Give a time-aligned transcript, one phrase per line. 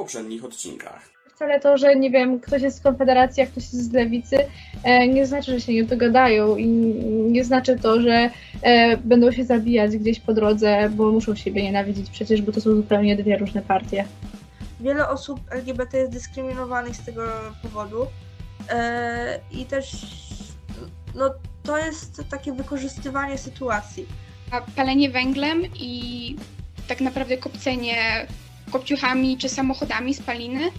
[0.00, 1.10] poprzednich odcinkach.
[1.34, 4.36] Wcale to, że nie wiem, ktoś jest z Konfederacji, a ktoś jest z Lewicy,
[4.84, 6.66] e, nie znaczy, że się nie dogadają i
[7.32, 8.30] nie znaczy to, że
[8.62, 12.74] e, będą się zabijać gdzieś po drodze, bo muszą siebie nienawidzić przecież, bo to są
[12.74, 14.04] zupełnie dwie różne partie.
[14.80, 17.22] Wiele osób LGBT jest dyskryminowanych z tego
[17.62, 18.06] powodu
[18.70, 19.86] e, i też
[21.14, 21.30] no,
[21.62, 24.06] to jest takie wykorzystywanie sytuacji.
[24.50, 26.36] A palenie węglem i
[26.88, 28.26] tak naprawdę kopcenie
[28.70, 30.70] kopciuchami czy samochodami spaliny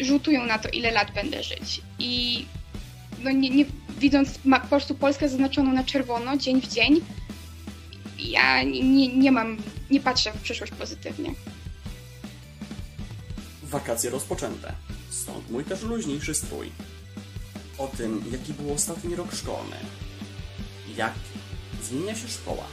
[0.00, 1.80] rzutują na to, ile lat będę żyć.
[1.98, 2.44] I
[3.22, 3.64] no nie, nie
[3.98, 7.00] widząc po prostu Polskę zaznaczoną na czerwono dzień w dzień,
[8.18, 9.56] ja nie, nie mam,
[9.90, 11.34] nie patrzę w przyszłość pozytywnie.
[13.62, 14.72] Wakacje rozpoczęte.
[15.10, 16.70] Stąd mój też luźniejszy strój.
[17.78, 19.76] O tym, jaki był ostatni rok szkolny.
[20.96, 21.12] Jak
[21.82, 22.64] zmienia się szkoła.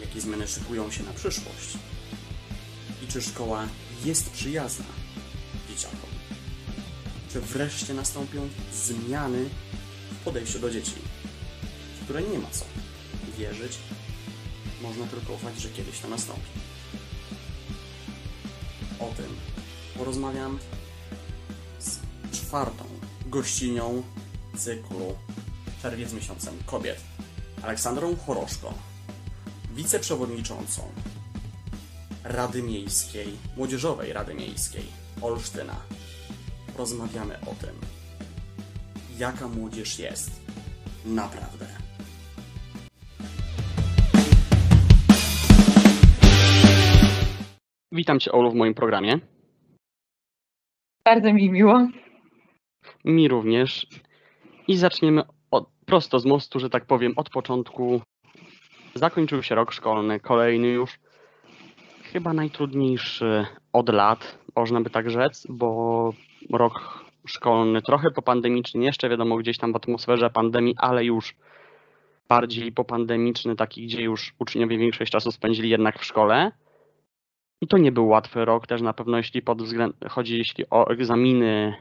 [0.00, 1.78] Jakie zmiany szykują się na przyszłość.
[3.12, 3.68] Czy szkoła
[4.04, 4.84] jest przyjazna
[5.68, 6.10] dzieciakom?
[7.32, 9.48] Czy wreszcie nastąpią zmiany
[10.10, 10.94] w podejściu do dzieci,
[12.00, 12.64] w które nie ma co
[13.38, 13.78] wierzyć,
[14.82, 16.48] można tylko ufać, że kiedyś to nastąpi.
[18.98, 19.36] O tym
[19.98, 20.58] porozmawiam
[21.78, 21.98] z
[22.32, 22.84] czwartą
[23.26, 24.02] gościnią
[24.56, 25.16] cyklu
[25.82, 27.00] Czerwiec miesiącem kobiet,
[27.62, 28.74] Aleksandrą Choroszko,
[29.74, 30.82] wiceprzewodniczącą
[32.24, 34.84] Rady Miejskiej, Młodzieżowej Rady Miejskiej
[35.22, 35.76] Olsztyna.
[36.78, 37.74] Rozmawiamy o tym,
[39.18, 40.30] jaka młodzież jest
[41.06, 41.66] naprawdę.
[47.92, 49.18] Witam Cię, Olu, w moim programie.
[51.04, 51.88] Bardzo mi miło.
[53.04, 53.86] Mi również.
[54.68, 58.02] I zaczniemy od, prosto z mostu, że tak powiem, od początku.
[58.94, 60.98] Zakończył się rok szkolny, kolejny już.
[62.12, 66.12] Chyba najtrudniejszy od lat, można by tak rzec, bo
[66.50, 71.34] rok szkolny trochę popandemiczny, jeszcze wiadomo gdzieś tam w atmosferze pandemii, ale już
[72.28, 76.52] bardziej popandemiczny, taki, gdzie już uczniowie większość czasu spędzili jednak w szkole.
[77.60, 80.90] I to nie był łatwy rok też na pewno, jeśli pod względ, chodzi jeśli o
[80.90, 81.74] egzaminy,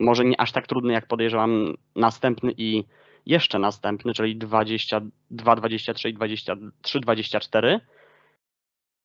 [0.00, 2.84] może nie aż tak trudny, jak podejrzewam następny i
[3.26, 7.80] jeszcze następny, czyli 22, 23 i 23, 24.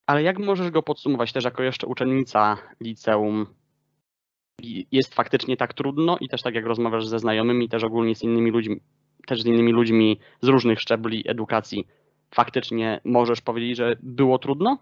[0.06, 3.46] Ale jak możesz go podsumować też jako jeszcze uczennica liceum?
[4.92, 8.50] Jest faktycznie tak trudno i też tak jak rozmawiasz ze znajomymi, też ogólnie z innymi
[8.50, 8.80] ludźmi,
[9.26, 11.86] też z innymi ludźmi z różnych szczebli edukacji,
[12.34, 14.78] faktycznie możesz powiedzieć, że było trudno?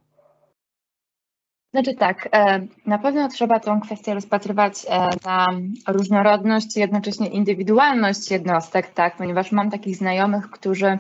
[1.74, 5.46] Znaczy tak, e, na pewno trzeba tę kwestię rozpatrywać e, na
[5.88, 10.98] różnorodność i jednocześnie indywidualność jednostek, tak, ponieważ mam takich znajomych, którzy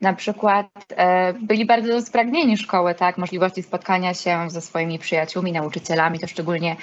[0.00, 6.18] na przykład e, byli bardzo spragnieni szkoły, tak, możliwości spotkania się ze swoimi przyjaciółmi, nauczycielami,
[6.18, 6.76] to szczególnie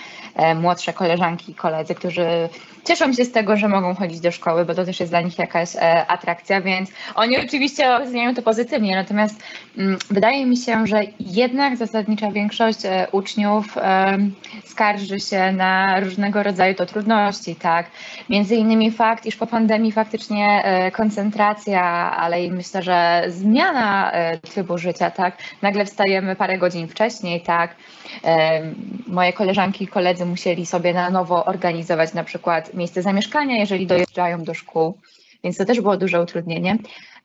[0.56, 2.50] młodsze koleżanki i koledzy, którzy
[2.84, 5.40] cieszą się z tego, że mogą chodzić do szkoły, bo to też jest dla nich
[5.40, 5.70] jakaś
[6.08, 9.44] atrakcja, więc oni oczywiście oceniają to pozytywnie, natomiast
[9.78, 12.80] mm, wydaje mi się, że jednak zasadnicza większość
[13.12, 13.78] uczniów
[14.66, 17.86] skarży się na różnego rodzaju to trudności, tak.
[18.30, 21.84] Między innymi fakt, iż po pandemii faktycznie e, koncentracja,
[22.18, 22.97] ale myślę, że
[23.28, 25.38] zmiana e, trybu życia, tak.
[25.62, 27.76] Nagle wstajemy parę godzin wcześniej, tak.
[29.08, 34.44] Moje koleżanki i koledzy musieli sobie na nowo organizować na przykład miejsce zamieszkania, jeżeli dojeżdżają
[34.44, 34.98] do szkół,
[35.44, 36.78] więc to też było duże utrudnienie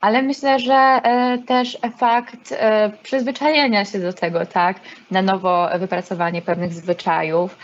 [0.02, 4.80] ale myślę, że e, też fakt e, przyzwyczajenia się do tego, tak,
[5.10, 7.58] na nowo wypracowanie pewnych zwyczajów.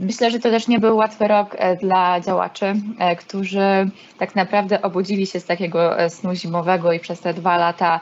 [0.00, 4.82] Myślę, że to też nie był łatwy rok e, dla działaczy, e, którzy tak naprawdę
[4.82, 8.00] obudzili się z takiego e, snu zimowego i przez te dwa lata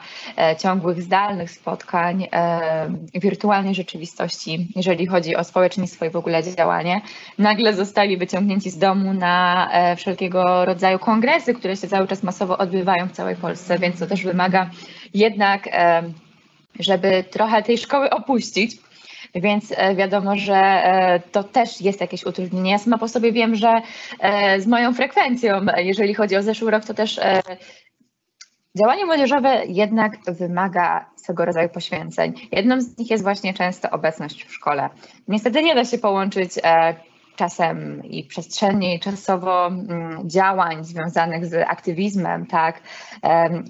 [0.59, 2.27] ciągłych zdalnych spotkań,
[3.13, 7.01] wirtualnej rzeczywistości, jeżeli chodzi o społeczeństwo i w ogóle działanie,
[7.37, 13.07] nagle zostali wyciągnięci z domu na wszelkiego rodzaju kongresy, które się cały czas masowo odbywają
[13.07, 14.69] w całej Polsce, więc to też wymaga
[15.13, 15.69] jednak,
[16.79, 18.77] żeby trochę tej szkoły opuścić
[19.35, 22.71] więc e, wiadomo, że e, to też jest jakieś utrudnienie.
[22.71, 23.81] Ja sama po sobie wiem, że
[24.19, 27.19] e, z moją frekwencją, jeżeli chodzi o zeszły rok, to też
[28.77, 32.33] Działanie młodzieżowe jednak wymaga swego rodzaju poświęceń.
[32.51, 34.89] Jedną z nich jest właśnie często obecność w szkole.
[35.27, 36.51] Niestety nie da się połączyć
[37.37, 42.81] czasem i przestrzennie, i czasowo mm, działań związanych z aktywizmem, tak,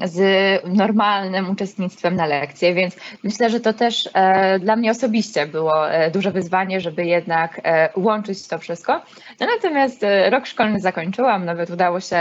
[0.06, 0.20] z
[0.66, 6.12] normalnym uczestnictwem na lekcje, więc myślę, że to też e, dla mnie osobiście było e,
[6.12, 9.02] duże wyzwanie, żeby jednak e, łączyć to wszystko.
[9.40, 12.18] No natomiast rok szkolny zakończyłam, nawet udało się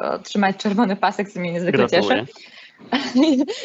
[0.00, 2.26] otrzymać czerwony pasek, co mnie niezwykle Gratuluję.
[2.26, 2.32] cieszy.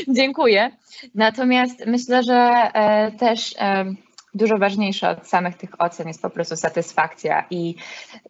[0.18, 0.72] Dziękuję.
[1.16, 2.72] Natomiast myślę, że
[3.19, 3.56] też
[4.36, 7.76] dużo ważniejsze od samych tych ocen jest po prostu satysfakcja i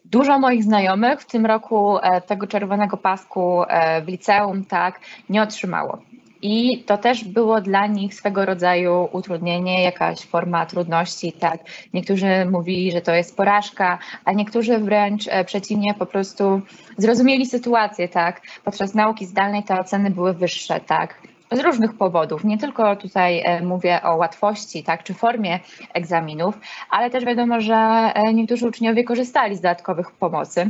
[0.05, 4.99] dużo moich znajomych w tym roku e, tego czerwonego pasku e, w liceum tak
[5.29, 6.01] nie otrzymało.
[6.41, 11.33] I to też było dla nich swego rodzaju utrudnienie, jakaś forma trudności.
[11.33, 11.59] Tak,
[11.93, 16.61] niektórzy mówili, że to jest porażka, a niektórzy wręcz e, przeciwnie, po prostu
[16.97, 18.07] zrozumieli sytuację.
[18.07, 20.79] Tak, podczas nauki zdalnej te oceny były wyższe.
[20.79, 21.21] Tak,
[21.55, 22.43] z różnych powodów.
[22.43, 25.59] Nie tylko tutaj e, mówię o łatwości, tak, czy formie
[25.93, 26.59] egzaminów,
[26.89, 30.69] ale też wiadomo, że e, niektórzy uczniowie korzystali z dodatkowych pomocy,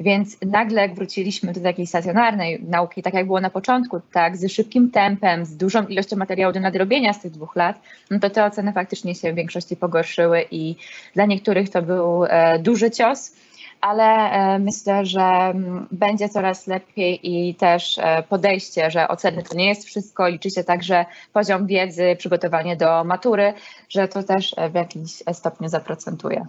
[0.00, 4.52] więc nagle jak wróciliśmy do takiej stacjonarnej nauki, tak jak było na początku, tak, z
[4.52, 7.80] szybkim tempem, z dużą ilością materiału do nadrobienia z tych dwóch lat,
[8.10, 10.76] no to te oceny faktycznie się w większości pogorszyły i
[11.14, 13.32] dla niektórych to był e, duży cios
[13.80, 19.56] ale e, myślę, że mm, będzie coraz lepiej i też e, podejście, że oceny to
[19.56, 23.54] nie jest wszystko, liczy się także poziom wiedzy, przygotowanie do matury,
[23.88, 26.46] że to też e, w jakimś stopniu zaprocentuje.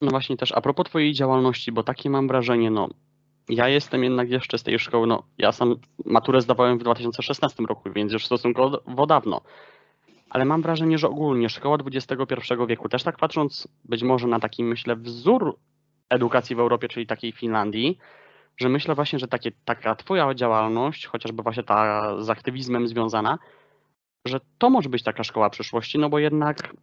[0.00, 2.88] No właśnie też a propos twojej działalności, bo takie mam wrażenie, no
[3.48, 7.90] ja jestem jednak jeszcze z tej szkoły, no ja sam maturę zdawałem w 2016 roku,
[7.92, 9.40] więc już stosunkowo dawno.
[10.30, 12.34] Ale mam wrażenie, że ogólnie szkoła XXI
[12.68, 15.58] wieku, też tak patrząc być może na taki, myślę, wzór
[16.10, 17.98] edukacji w Europie, czyli takiej Finlandii,
[18.56, 23.38] że myślę właśnie, że takie, taka twoja działalność, chociażby właśnie ta z aktywizmem związana,
[24.24, 26.74] że to może być taka szkoła przyszłości, no bo jednak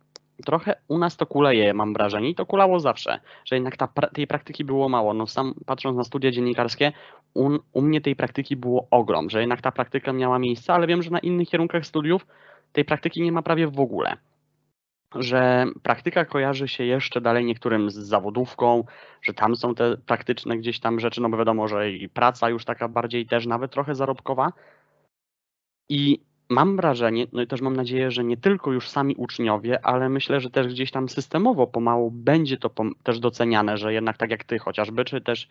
[0.45, 4.27] trochę u nas to kuleje, mam wrażenie, i to kulało zawsze, że jednak ta, tej
[4.27, 5.13] praktyki było mało.
[5.13, 6.91] No sam patrząc na studia dziennikarskie,
[7.33, 11.03] u, u mnie tej praktyki było ogrom, że jednak ta praktyka miała miejsce, ale wiem,
[11.03, 12.27] że na innych kierunkach studiów
[12.71, 14.17] tej praktyki nie ma prawie w ogóle
[15.15, 18.83] że praktyka kojarzy się jeszcze dalej niektórym z zawodówką,
[19.21, 22.65] że tam są te praktyczne gdzieś tam rzeczy, no bo wiadomo, że i praca już
[22.65, 24.53] taka bardziej też nawet trochę zarobkowa.
[25.89, 26.19] I
[26.49, 30.39] mam wrażenie, no i też mam nadzieję, że nie tylko już sami uczniowie, ale myślę,
[30.41, 32.71] że też gdzieś tam systemowo pomału będzie to
[33.03, 35.47] też doceniane, że jednak tak jak ty chociażby, czy też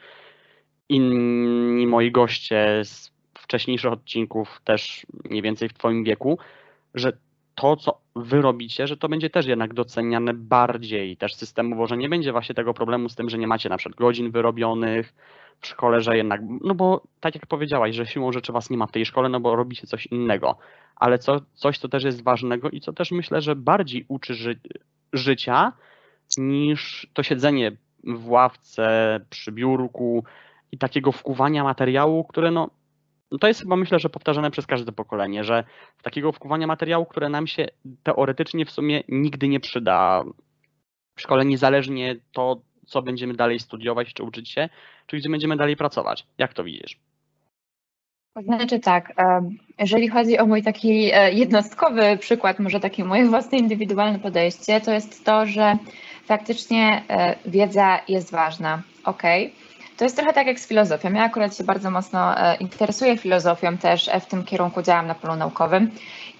[0.89, 6.39] inni moi goście z wcześniejszych odcinków, też mniej więcej w twoim wieku,
[6.97, 7.13] że
[7.55, 11.17] to, co wy robicie, że to będzie też jednak doceniane bardziej.
[11.17, 13.99] Też systemowo, że nie będzie właśnie tego problemu z tym, że nie macie na przykład
[13.99, 15.15] godzin wyrobionych
[15.61, 18.87] w szkole, że jednak, no bo tak jak powiedziałaś, że siłą rzeczy was nie ma
[18.87, 20.59] w tej szkole, no bo robicie coś innego,
[20.97, 24.61] ale co, coś, co też jest ważnego i co też myślę, że bardziej uczy ży
[25.13, 25.73] życia
[26.39, 27.73] niż to siedzenie
[28.05, 30.25] w ławce, przy biurku
[30.73, 32.71] i takiego wkuwania materiału, które no
[33.31, 35.65] no to jest chyba myślę, że powtarzane przez każde pokolenie, że
[36.03, 37.69] takiego wkuwania materiału, które nam się
[38.03, 40.25] teoretycznie w sumie nigdy nie przyda
[41.17, 44.69] w szkole, niezależnie to, co będziemy dalej studiować czy uczyć się,
[45.07, 46.27] czy gdzie będziemy dalej pracować.
[46.39, 47.01] Jak to widzisz?
[48.43, 49.13] Znaczy tak,
[49.79, 54.93] jeżeli chodzi o mój taki e, jednostkowy przykład, może takie moje własne indywidualne podejście, to
[54.93, 55.77] jest to, że
[56.25, 59.23] faktycznie e, wiedza jest ważna, ok,
[59.97, 61.13] to jest trochę tak jak z filozofią.
[61.13, 65.15] Ja akurat się bardzo mocno e, interesuję filozofią, też e, w tym kierunku działam na
[65.15, 65.91] polu naukowym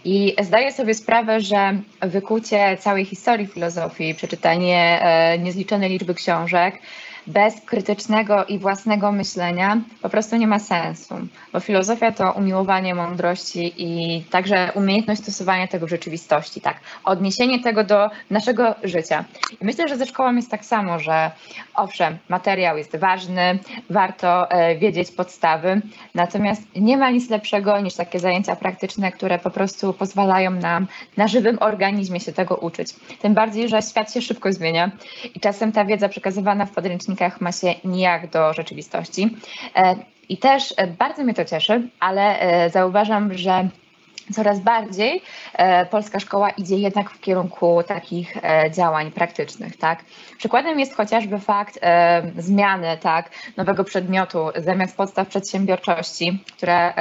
[0.05, 6.79] i zdaję sobie sprawę, że wykucie całej historii filozofii, przeczytanie e, niezliczonej liczby książek,
[7.27, 11.15] bez krytycznego i własnego myślenia po prostu nie ma sensu,
[11.53, 17.85] bo filozofia to umiłowanie mądrości i także umiejętność stosowania tego w rzeczywistości, tak, odniesienie tego
[17.85, 19.25] do naszego życia.
[19.61, 21.31] I myślę, że ze szkołą jest tak samo, że
[21.75, 23.59] owszem, materiał jest ważny,
[23.91, 25.81] warto e, wiedzieć podstawy,
[26.15, 30.87] natomiast nie ma nic lepszego niż takie zajęcia praktyczne, które po prostu pozwalają nam
[31.17, 32.95] na żywym organizmie się tego uczyć.
[33.23, 34.91] Tym bardziej, że świat się szybko zmienia
[35.35, 39.37] i czasem ta wiedza przekazywana w podręcznikach ma się nijak do rzeczywistości.
[39.77, 39.97] E,
[40.29, 43.69] I też e, bardzo mnie to cieszy, ale e, zauważam, że
[44.33, 45.23] coraz bardziej
[45.91, 48.37] polska szkoła idzie jednak w kierunku takich
[48.71, 50.05] działań praktycznych, tak?
[50.39, 51.79] Przykładem jest chociażby fakt
[52.39, 56.93] zmiany, tak, nowego przedmiotu zamiast podstaw przedsiębiorczości, które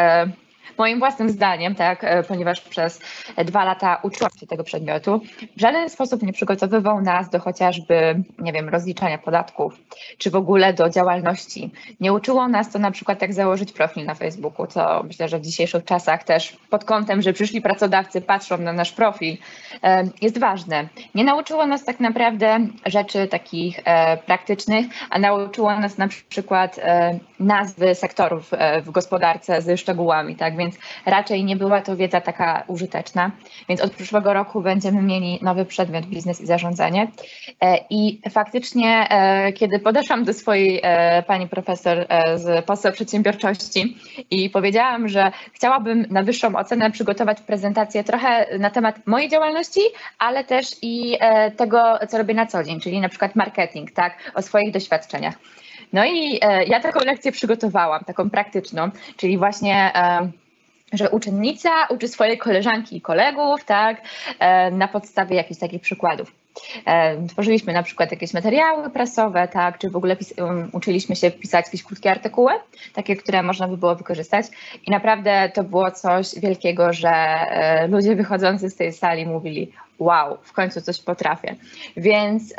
[0.78, 3.00] moim własnym zdaniem, tak, e, ponieważ przez
[3.46, 5.22] dwa lata uczyłam się tego przedmiotu,
[5.58, 9.74] w żaden sposób nie przygotowywał nas do chociażby, nie wiem, rozliczania podatków,
[10.18, 11.72] czy w ogóle do działalności.
[12.00, 15.42] Nie uczyło nas to na przykład, jak założyć profil na Facebooku, co myślę, że w
[15.42, 19.38] dzisiejszych czasach też pod kątem, że przyszli pracodawcy patrzą na nasz profil,
[19.84, 20.88] e, jest ważne.
[21.16, 26.80] Nie nauczyło nas tak naprawdę rzeczy takich e, praktycznych, a nauczyło nas na przykład
[27.40, 28.52] nazwy sektorów
[28.84, 33.32] w gospodarce ze szczegółami, tak, więc więc raczej nie była to wiedza taka użyteczna.
[33.70, 37.08] Więc od przyszłego roku będziemy mieli nowy przedmiot biznes i zarządzanie.
[37.62, 43.98] E, I faktycznie, e, kiedy podeszłam do swojej e, pani profesor z poseł przedsiębiorczości
[44.32, 49.80] i powiedziałam, że chciałabym na wyższą ocenę przygotować prezentację trochę na temat mojej działalności,
[50.20, 51.18] ale też i
[51.58, 55.36] tego, co robię na co dzień, czyli na przykład marketing, tak, o swoich doświadczeniach.
[55.94, 59.92] No i ja taką lekcję przygotowałam, taką praktyczną, czyli właśnie
[60.94, 64.02] że uczennica uczy swojej koleżanki i kolegów, tak,
[64.72, 66.32] na podstawie jakichś takich przykładów.
[67.30, 71.84] Tworzyliśmy na przykład jakieś materiały prasowe, tak, czy w ogóle um, uczyliśmy się pisać jakieś
[71.84, 72.52] krótkie artykuły,
[72.94, 74.46] takie, które można by było wykorzystać.
[74.88, 80.38] I naprawdę to było coś wielkiego, że e, ludzie wychodzący z tej sali mówili: Wow,
[80.44, 81.56] w końcu coś potrafię.
[81.98, 82.54] Więc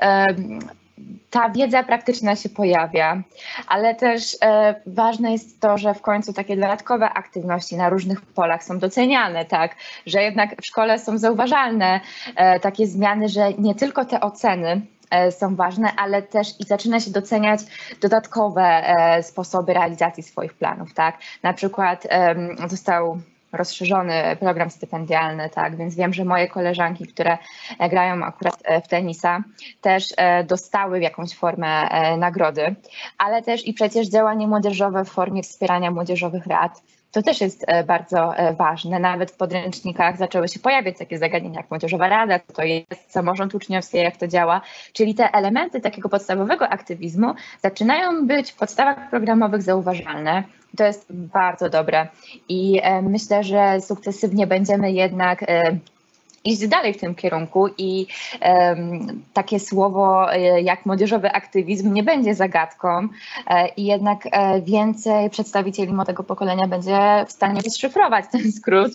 [1.31, 3.23] ta wiedza praktyczna się pojawia,
[3.69, 8.65] ale też e, ważne jest to, że w końcu takie dodatkowe aktywności na różnych polach
[8.65, 9.77] są doceniane, tak,
[10.07, 12.01] że jednak w szkole są zauważalne
[12.37, 17.01] e, takie zmiany, że nie tylko te oceny e, są ważne, ale też i zaczyna
[17.01, 17.61] się doceniać
[18.01, 18.83] dodatkowe
[19.23, 21.19] sposoby realizacji swoich planów, tak.
[21.43, 22.07] Na przykład
[22.67, 23.21] został
[23.57, 27.39] rozszerzony program stypendialny, tak, więc wiem, że moje koleżanki, które
[27.79, 29.43] e, grają akurat e, w tenisa,
[29.81, 32.75] też e, dostały jakąś formę nagrody,
[33.19, 36.83] ale też i przecież działanie młodzieżowe w formie wspierania młodzieżowych rad,
[37.13, 38.99] to też jest bardzo ważne.
[38.99, 43.97] Nawet w podręcznikach zaczęły się pojawiać takie zagadnienia jak młodzieżowa rada, to jest samorząd uczniowski,
[43.97, 44.61] jak to działa.
[44.93, 50.45] Czyli te elementy takiego podstawowego aktywizmu zaczynają być w podstawach programowych zauważalne.
[50.77, 52.09] To jest bardzo dobre
[52.49, 55.79] i e, myślę, że sukcesywnie będziemy jednak e,
[56.47, 58.07] iść dalej w tym kierunku i
[58.43, 63.09] um, takie słowo e, jak młodzieżowy aktywizm nie będzie zagadką
[63.47, 68.93] e, i jednak e, więcej przedstawicieli młodego pokolenia będzie w stanie rozszyfrować ten skrót,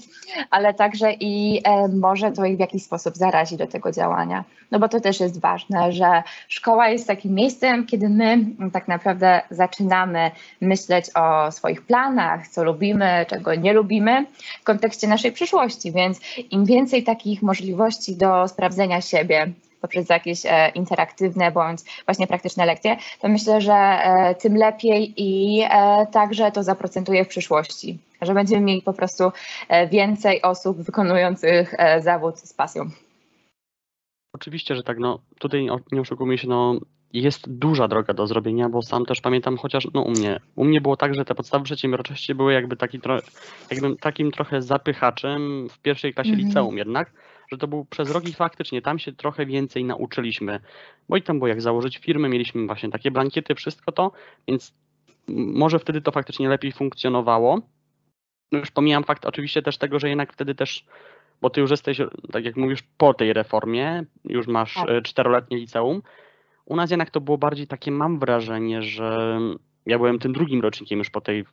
[0.50, 1.62] ale także i
[2.00, 4.44] może to ich w jakiś sposób zarazi do tego działania.
[4.72, 8.38] No bo to też jest ważne, że szkoła jest takim miejscem, kiedy my
[8.74, 10.32] tak naprawdę zaczynamy
[10.62, 14.26] myśleć o swoich planach, co lubimy, czego nie lubimy
[14.62, 16.20] w kontekście naszej przyszłości, więc
[16.52, 22.98] im więcej takich możliwości do sprawdzenia siebie poprzez jakieś e, interaktywne bądź właśnie praktyczne lekcje,
[23.22, 28.66] to myślę, że e, tym lepiej i e, także to zaprocentuje w przyszłości, że będziemy
[28.66, 29.32] mieli po prostu
[29.92, 32.90] więcej osób wykonujących zawód z pasją.
[34.36, 36.80] Oczywiście, że tak, no tutaj nie oszukujmy się, no
[37.14, 40.82] jest duża droga do zrobienia, bo sam też pamiętam, chociaż no u mnie, u mnie
[40.82, 43.20] było tak, że te podstawy przedsiębiorczości były jakby taki tro,
[43.72, 46.48] jakbym takim trochę zapychaczem w pierwszej klasie mm -hmm.
[46.48, 47.12] liceum jednak,
[47.52, 50.60] że to był przez rok i faktycznie tam się trochę więcej nauczyliśmy,
[51.10, 54.12] bo i tam było jak założyć firmę, mieliśmy właśnie takie blankiety, wszystko to,
[54.48, 54.74] więc
[55.28, 57.62] może wtedy to faktycznie lepiej funkcjonowało.
[58.52, 60.86] No już pomijam fakt oczywiście też tego, że jednak wtedy też,
[61.42, 64.90] bo ty już jesteś, tak jak mówisz, po tej reformie, już masz tak.
[64.90, 66.02] E, czteroletnie liceum.
[66.66, 69.40] U nas jednak to było bardziej takie, mam wrażenie, że
[69.86, 71.46] ja byłem tym drugim rocznikiem już po tej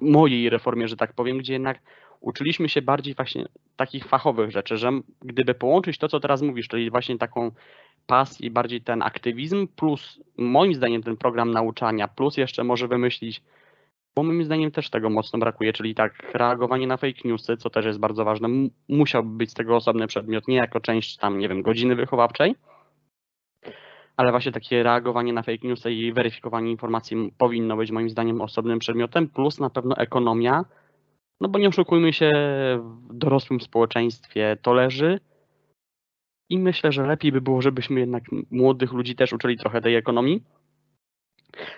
[0.00, 1.80] mojej reformie, że tak powiem, gdzie jednak
[2.20, 4.90] uczyliśmy się bardziej właśnie takich fachowych rzeczy, że
[5.22, 7.50] gdyby połączyć to, co teraz mówisz, czyli właśnie taką
[8.06, 13.42] pasję i bardziej ten aktywizm, plus moim zdaniem ten program nauczania, plus jeszcze może wymyślić,
[14.14, 17.84] bo moim zdaniem też tego mocno brakuje, czyli tak reagowanie na fake newsy, co też
[17.84, 18.48] jest bardzo ważne,
[18.88, 22.54] musiałby być z tego osobny przedmiot, nie jako część tam, nie wiem, godziny wychowawczej,
[24.16, 28.78] ale właśnie takie reagowanie na fake newsy i weryfikowanie informacji powinno być moim zdaniem osobnym
[28.78, 30.64] przedmiotem, plus na pewno ekonomia,
[31.40, 32.30] no bo nie oszukujmy się,
[32.82, 35.20] w dorosłym społeczeństwie to leży.
[36.48, 40.42] I myślę, że lepiej by było, żebyśmy jednak młodych ludzi też uczyli trochę tej ekonomii.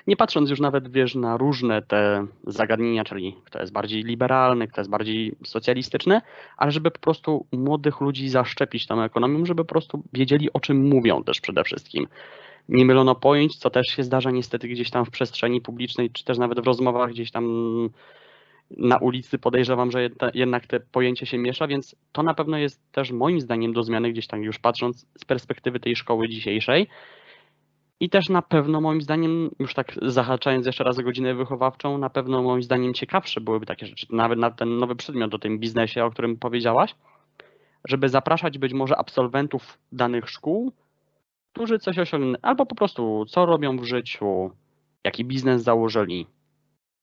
[0.07, 4.81] Nie patrząc już nawet, wiesz, na różne te zagadnienia, czyli kto jest bardziej liberalny, kto
[4.81, 6.21] jest bardziej socjalistyczny,
[6.57, 10.89] ale żeby po prostu młodych ludzi zaszczepić tą ekonomią, żeby po prostu wiedzieli, o czym
[10.89, 12.07] mówią też przede wszystkim.
[12.69, 16.39] Nie mylono pojęć, co też się zdarza niestety gdzieś tam w przestrzeni publicznej, czy też
[16.39, 17.45] nawet w rozmowach gdzieś tam
[18.77, 23.11] na ulicy podejrzewam, że jednak te pojęcie się miesza, więc to na pewno jest też
[23.11, 26.89] moim zdaniem do zmiany gdzieś tam już patrząc z perspektywy tej szkoły dzisiejszej.
[28.01, 32.11] I też na pewno moim zdaniem, już tak zahaczając jeszcze raz o godzinę wychowawczą, na
[32.11, 36.05] pewno moim zdaniem ciekawsze byłyby takie rzeczy, nawet na ten nowy przedmiot o tym biznesie,
[36.05, 36.95] o którym powiedziałaś,
[37.85, 40.73] żeby zapraszać być może absolwentów danych szkół,
[41.53, 44.51] którzy coś osiągnęli, albo po prostu co robią w życiu,
[45.05, 46.27] jaki biznes założyli,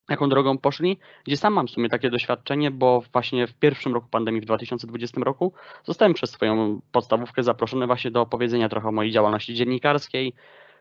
[0.10, 4.08] jaką drogą poszli, gdzie sam mam w sumie takie doświadczenie, bo właśnie w pierwszym roku
[4.12, 9.12] pandemii, w 2020 roku, zostałem przez swoją podstawówkę zaproszony właśnie do opowiedzenia trochę o mojej
[9.12, 10.34] działalności dziennikarskiej,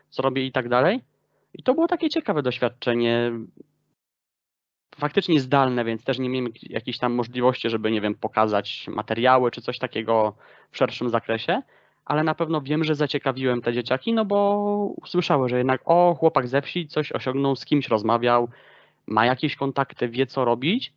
[0.09, 1.01] co robię i tak dalej.
[1.53, 3.31] I to było takie ciekawe doświadczenie.
[4.95, 9.61] faktycznie zdalne, więc też nie miałem jakiejś tam możliwości, żeby, nie wiem, pokazać materiały czy
[9.61, 10.35] coś takiego
[10.71, 11.61] w szerszym zakresie,
[12.05, 16.47] ale na pewno wiem, że zaciekawiłem te dzieciaki, no bo usłyszały, że jednak o, chłopak
[16.47, 18.49] ze wsi coś osiągnął, z kimś rozmawiał,
[19.07, 20.93] ma jakieś kontakty, wie co robić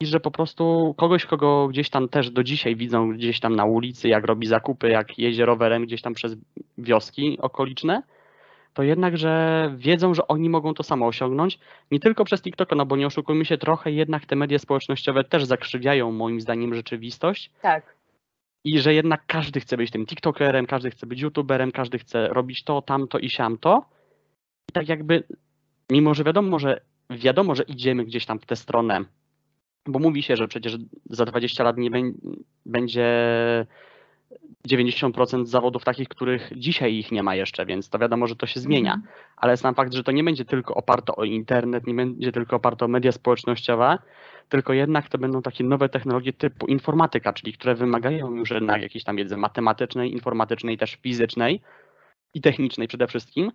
[0.00, 3.64] i że po prostu kogoś, kogo gdzieś tam też do dzisiaj widzą gdzieś tam na
[3.64, 6.36] ulicy, jak robi zakupy, jak jedzie rowerem gdzieś tam przez
[6.78, 8.02] wioski okoliczne,
[8.74, 11.58] to jednak, że wiedzą, że oni mogą to samo osiągnąć,
[11.90, 15.44] nie tylko przez TikToka, no bo nie oszukujmy się, trochę jednak te media społecznościowe też
[15.44, 17.96] zakrzywiają moim zdaniem rzeczywistość Tak.
[18.64, 22.64] i że jednak każdy chce być tym TikTokerem, każdy chce być YouTuberem, każdy chce robić
[22.64, 23.84] to, tamto i siamto.
[24.70, 25.24] I tak jakby,
[25.90, 29.04] mimo że wiadomo, że wiadomo, że idziemy gdzieś tam w tę stronę,
[29.86, 30.76] bo mówi się, że przecież
[31.10, 32.12] za 20 lat nie bę-
[32.66, 33.06] będzie
[34.68, 38.60] 90% zawodów takich, których dzisiaj ich nie ma jeszcze, więc to wiadomo, że to się
[38.60, 38.94] zmienia.
[38.94, 39.12] Mhm.
[39.36, 42.84] Ale sam fakt, że to nie będzie tylko oparte o internet, nie będzie tylko oparte
[42.84, 43.98] o media społecznościowe,
[44.48, 49.04] tylko jednak to będą takie nowe technologie typu informatyka, czyli które wymagają już jednak jakiejś
[49.04, 51.60] tam wiedzy matematycznej, informatycznej, też fizycznej
[52.34, 53.52] i technicznej przede wszystkim.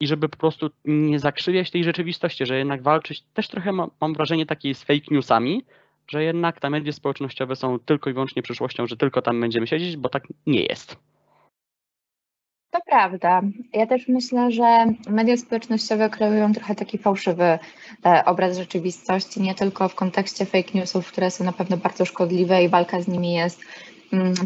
[0.00, 4.46] I żeby po prostu nie zakrzywiać tej rzeczywistości, że jednak walczyć, też trochę mam, wrażenie
[4.46, 5.64] takiej z fake newsami,
[6.08, 9.96] że jednak te media społecznościowe są tylko i wyłącznie przyszłością, że tylko tam będziemy siedzieć,
[9.96, 10.96] bo tak nie jest.
[12.70, 13.42] To prawda.
[13.72, 17.58] Ja też myślę, że media społecznościowe kreują trochę taki fałszywy
[18.06, 22.64] e, obraz rzeczywistości, nie tylko w kontekście fake newsów, które są na pewno bardzo szkodliwe
[22.64, 23.60] i walka z nimi jest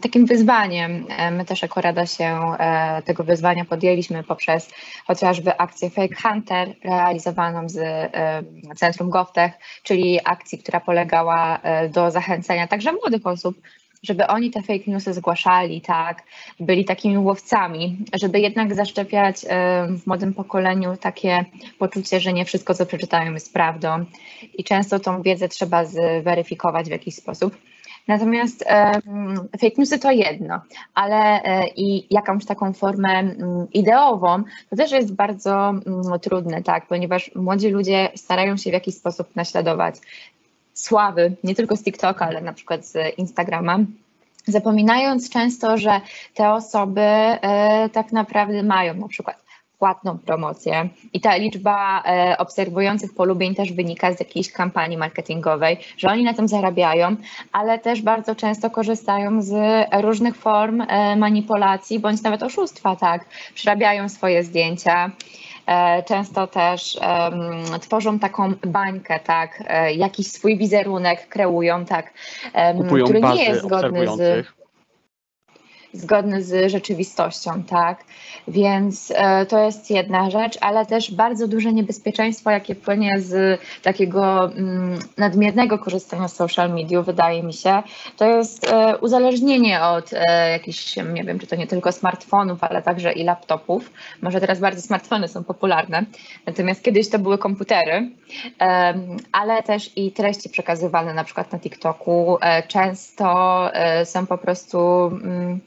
[0.02, 1.06] takim wyzwaniem.
[1.08, 4.70] E, My też jako Rada się e, tego wyzwania podjęliśmy poprzez
[5.06, 8.42] chociażby akcję Fake Hunter realizowaną z e,
[8.76, 9.52] Centrum GovTech,
[9.82, 13.56] czyli akcji, która polegała do zachęcenia także młodych osób,
[14.02, 16.22] żeby oni te fake newsy zgłaszali, tak,
[16.60, 19.36] byli takimi łowcami, żeby jednak zaszczepiać
[19.88, 21.44] w młodym pokoleniu takie
[21.78, 24.04] poczucie, że nie wszystko, co przeczytają, jest prawdą
[24.58, 27.56] i często tą wiedzę trzeba zweryfikować w jakiś sposób.
[28.08, 28.64] Natomiast
[29.60, 30.60] fake newsy to jedno,
[30.94, 36.86] ale e, i jakąś taką formę mm, ideową, to też jest bardzo mm, trudne, tak,
[36.86, 39.94] ponieważ młodzi ludzie starają się w jakiś sposób naśladować
[40.74, 43.78] sławy, nie tylko z TikToka, ale na przykład z Instagrama,
[44.46, 46.00] zapominając często, że
[46.34, 49.43] te osoby e, tak naprawdę mają na przykład
[49.78, 50.88] płatną promocję.
[51.12, 56.34] I ta liczba e, obserwujących polubień też wynika z jakiejś kampanii marketingowej, że oni na
[56.34, 57.16] tym zarabiają,
[57.52, 59.54] ale też bardzo często korzystają z
[60.00, 65.10] różnych form e, manipulacji bądź nawet oszustwa, tak, przerabiają swoje zdjęcia,
[65.66, 69.62] E, często też em, tworzą taką bańkę, tak,
[69.96, 72.12] jakiś swój wizerunek kreują, tak,
[72.76, 74.46] Kupują który nie jest zgodny z.
[75.94, 78.04] zgodny z rzeczywistością, tak,
[78.48, 84.44] więc e, to jest jedna rzecz, ale też bardzo duże niebezpieczeństwo, jakie płynie z takiego
[84.44, 87.82] mm, nadmiernego korzystania z social mediów, wydaje mi się,
[88.16, 92.82] to jest e, uzależnienie od e, jakichś, nie wiem, czy to nie tylko smartfonów, ale
[92.82, 93.90] także i laptopów.
[94.22, 96.04] Może teraz bardziej smartfony są popularne,
[96.46, 98.10] natomiast kiedyś to były komputery,
[99.32, 103.70] ale też i treści przekazywane na przykład na TikToku często
[104.04, 105.60] są po prostu mm,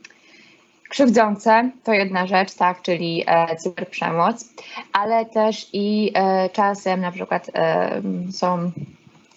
[0.89, 4.53] krzywdzące, to jedna rzecz, tak, czyli e, cyberprzemoc,
[4.93, 8.71] ale też i e, czasem na przykład e, są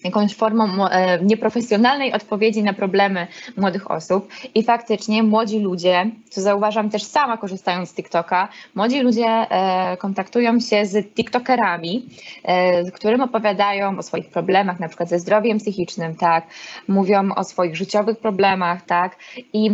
[0.05, 6.91] jakąś formą e, nieprofesjonalnej odpowiedzi na problemy młodych osób i faktycznie młodzi ludzie, co zauważam
[6.91, 12.09] też sama korzystając z TikToka, młodzi ludzie e, kontaktują się z TikTokerami,
[12.45, 16.47] e, którym opowiadają o swoich problemach, na przykład ze zdrowiem psychicznym, tak,
[16.89, 19.17] mówią o swoich życiowych problemach, tak,
[19.53, 19.71] i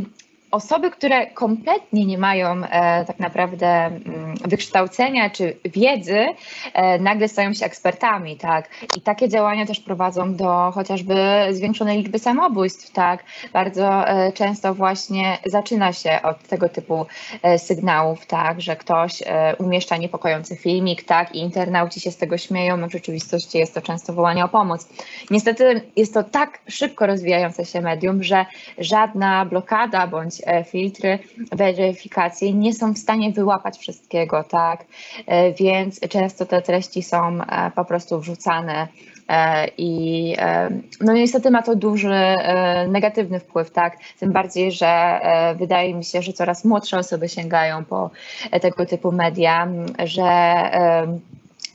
[0.56, 6.26] osoby, które kompletnie nie mają e, tak naprawdę mm, wykształcenia czy wiedzy,
[6.74, 8.68] e, nagle stają się ekspertami, tak.
[8.96, 11.14] I takie działania też prowadzą do chociażby
[11.50, 13.24] zwiększonej liczby samobójstw, tak.
[13.52, 17.06] Bardzo e, często właśnie zaczyna się od tego typu
[17.42, 22.38] e, sygnałów, tak, że ktoś e, umieszcza niepokojący filmik, tak, i internauci się z tego
[22.38, 24.88] śmieją, a w rzeczywistości jest to często wołanie o pomoc.
[25.30, 28.46] Niestety jest to tak szybko rozwijające się medium, że
[28.78, 31.18] żadna blokada bądź filtry
[31.52, 34.84] weryfikacji nie są w stanie wyłapać wszystkiego, tak?
[35.26, 38.88] E, Więc często te treści są e, po prostu wrzucane
[39.28, 43.96] e, i e, no niestety ma to duży e, negatywny wpływ, tak?
[44.20, 48.10] Tym bardziej, że e, wydaje mi się, że coraz młodsze osoby sięgają po
[48.50, 49.68] e, tego typu media,
[50.04, 51.18] że e,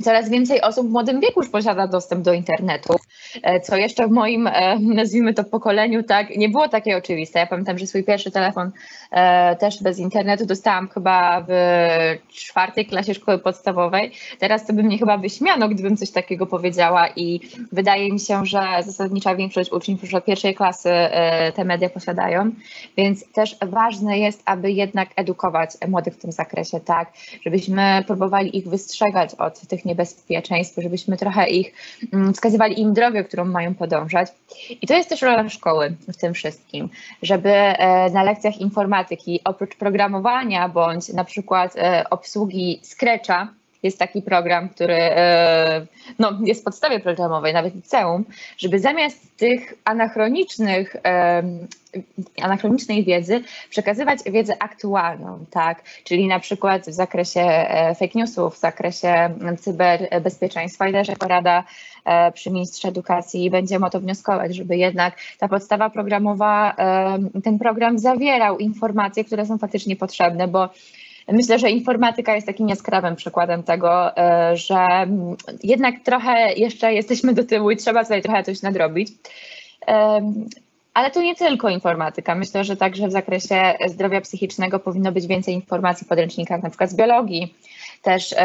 [0.03, 2.95] Coraz więcej osób w młodym wieku już posiada dostęp do internetu,
[3.43, 7.39] e, co jeszcze w moim, e, nazwijmy to, pokoleniu, tak, nie było takie oczywiste.
[7.39, 8.71] Ja pamiętam, że swój pierwszy telefon
[9.11, 11.53] e, też bez internetu dostałam chyba w
[12.33, 14.11] czwartej klasie szkoły podstawowej.
[14.39, 17.39] Teraz to by mnie chyba wyśmiano, gdybym coś takiego powiedziała i
[17.71, 20.89] wydaje mi się, że zasadnicza większość uczniów już od pierwszej klasy
[21.55, 22.51] te media posiadają,
[22.97, 27.13] więc też ważne jest, aby jednak edukować młodych w tym zakresie, tak,
[27.45, 31.73] żebyśmy próbowali ich wystrzegać od tych niebezpieczeństw, żebyśmy trochę ich
[32.13, 34.27] mm, wskazywali im drogę, którą mają podążać.
[34.81, 36.89] I to jest też rola szkoły w tym wszystkim,
[37.21, 43.47] żeby e, na lekcjach informatyki oprócz programowania bądź na przykład e, obsługi Scratcha,
[43.83, 45.85] jest taki program, który e,
[46.19, 48.25] no, jest w podstawie programowej, nawet liceum,
[48.57, 50.95] żeby zamiast tych anachronicznych,
[52.41, 55.83] anachronicznej wiedzy przekazywać wiedzę aktualną, tak?
[56.03, 61.63] Czyli na przykład w zakresie e, fake newsów, w zakresie cyberbezpieczeństwa i też jako Rada
[62.05, 66.75] e, przy Ministrze Edukacji będziemy o to wnioskować, żeby jednak ta podstawa programowa,
[67.43, 70.69] ten program zawierał informacje, które są faktycznie potrzebne, bo
[71.27, 75.07] Myślę, że informatyka jest takim jaskrawym przykładem tego, e, że
[75.63, 79.09] jednak trochę jeszcze jesteśmy do tyłu i trzeba tutaj trochę coś nadrobić.
[80.93, 82.35] Ale to nie tylko informatyka.
[82.35, 86.89] Myślę, że także w zakresie zdrowia psychicznego powinno być więcej informacji w podręcznikach, na przykład
[86.89, 87.55] z biologii,
[88.01, 88.35] też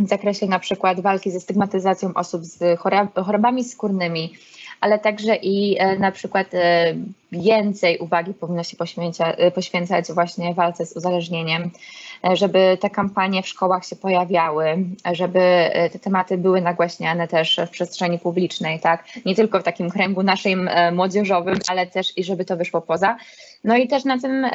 [0.00, 2.80] w zakresie na przykład walki ze stygmatyzacją osób z
[3.14, 4.34] chorobami skórnymi,
[4.80, 6.94] ale także i e, na przykład e,
[7.32, 8.76] więcej uwagi powinno się
[9.24, 11.70] e, poświęcać właśnie walce z uzależnieniem,
[12.32, 14.64] żeby te kampanie w szkołach się pojawiały,
[15.12, 15.40] żeby
[15.92, 19.04] te tematy były nagłaśniane też w przestrzeni publicznej, tak?
[19.26, 23.16] Nie tylko w takim kręgu naszym młodzieżowym, ale też i żeby to wyszło poza.
[23.64, 24.46] No i też na tym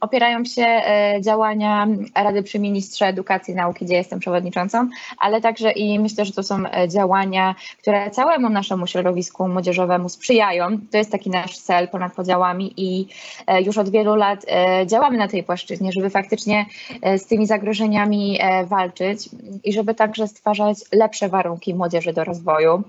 [0.00, 0.82] opierają się
[1.20, 6.32] działania Rady przy Ministrze Edukacji i Nauki, gdzie jestem przewodniczącą, ale także i myślę, że
[6.32, 10.78] to są działania, które całemu naszemu środowisku młodzieżowemu sprzyjają.
[10.90, 13.06] To jest taki nasz cel ponad podziałami i
[13.46, 16.66] e, już od wielu lat e, działamy na tej płaszczyźnie, żeby faktycznie
[17.02, 19.28] e, z tymi zagrożeniami walczyć
[19.64, 22.82] i żeby także stwarzać lepsze warunki młodzieży do rozwoju.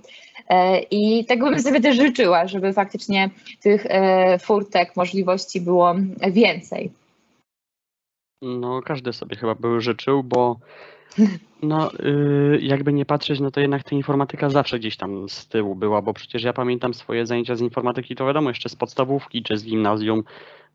[0.92, 3.30] I tego bym sobie też życzyła, żeby faktycznie
[3.62, 3.86] tych
[4.40, 5.96] furtek, możliwości było
[6.32, 6.92] więcej.
[8.42, 10.58] No, każdy sobie chyba by życzył, bo
[11.64, 15.76] no, yy, jakby nie patrzeć, no to jednak ta informatyka zawsze gdzieś tam z tyłu
[15.76, 19.58] była, bo przecież ja pamiętam swoje zajęcia z informatyki, to wiadomo, jeszcze z podstawówki czy
[19.58, 20.24] z gimnazjum,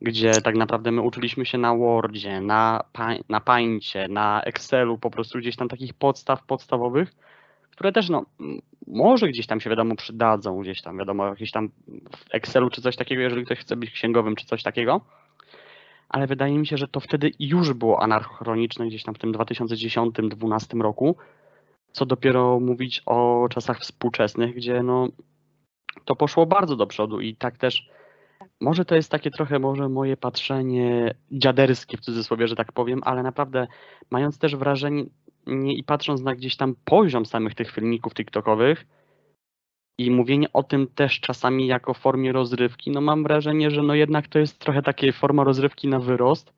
[0.00, 2.84] gdzie tak naprawdę my uczyliśmy się na Wordzie, na,
[3.28, 7.12] na Paincie, na Excelu, po prostu gdzieś tam takich podstaw podstawowych,
[7.78, 8.26] które też no,
[8.86, 11.68] może gdzieś tam się wiadomo przydadzą, gdzieś tam wiadomo, jakieś tam
[12.16, 15.00] w Excelu czy coś takiego, jeżeli ktoś chce być księgowym czy coś takiego.
[16.08, 20.80] Ale wydaje mi się, że to wtedy już było anachroniczne gdzieś tam w tym 2010-2012
[20.80, 21.16] roku,
[21.92, 25.08] co dopiero mówić o czasach współczesnych, gdzie no
[26.04, 27.88] to poszło bardzo do przodu i tak też
[28.60, 33.22] może to jest takie trochę może moje patrzenie dziaderskie w cudzysłowie, że tak powiem, ale
[33.22, 33.66] naprawdę
[34.10, 35.04] mając też wrażenie
[35.46, 38.86] i patrząc na gdzieś tam poziom samych tych filmików TikTokowych,
[39.98, 44.28] i mówienie o tym też czasami jako formie rozrywki, no mam wrażenie, że no jednak
[44.28, 46.52] to jest trochę takie forma rozrywki na wyrost.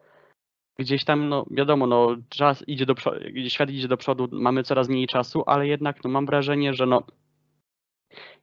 [0.79, 4.88] Gdzieś tam, no wiadomo, no czas idzie do przodu, świat idzie do przodu, mamy coraz
[4.88, 7.03] mniej czasu, ale jednak no mam wrażenie, że no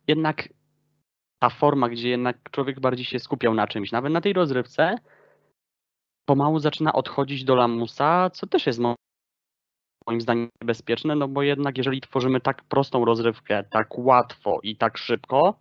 [0.07, 0.49] jednak
[1.39, 4.95] ta forma, gdzie jednak człowiek bardziej się skupiał na czymś, nawet na tej rozrywce,
[6.25, 8.79] pomału zaczyna odchodzić do lamusa, co też jest
[10.07, 14.97] moim zdaniem bezpieczne, no bo jednak jeżeli tworzymy tak prostą rozrywkę, tak łatwo i tak
[14.97, 15.59] szybko,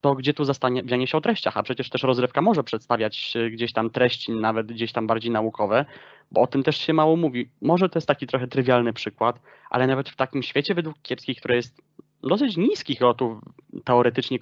[0.00, 3.90] to gdzie tu zastanawianie się o treściach, a przecież też rozrywka może przedstawiać gdzieś tam
[3.90, 5.84] treści, nawet gdzieś tam bardziej naukowe,
[6.30, 7.50] bo o tym też się mało mówi.
[7.62, 11.56] Może to jest taki trochę trywialny przykład, ale nawet w takim świecie według kiepskich, które
[11.56, 11.82] jest
[12.22, 13.38] dosyć niskich lotów
[13.84, 14.38] teoretycznie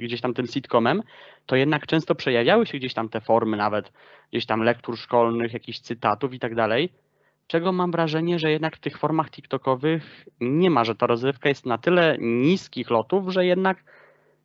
[0.00, 1.02] gdzieś tam tym sitcomem,
[1.46, 3.92] to jednak często przejawiały się gdzieś tam te formy nawet
[4.30, 6.92] gdzieś tam lektur szkolnych, jakichś cytatów i tak dalej,
[7.46, 11.66] czego mam wrażenie, że jednak w tych formach TikTokowych nie ma, że ta rozrywka jest
[11.66, 13.84] na tyle niskich lotów, że jednak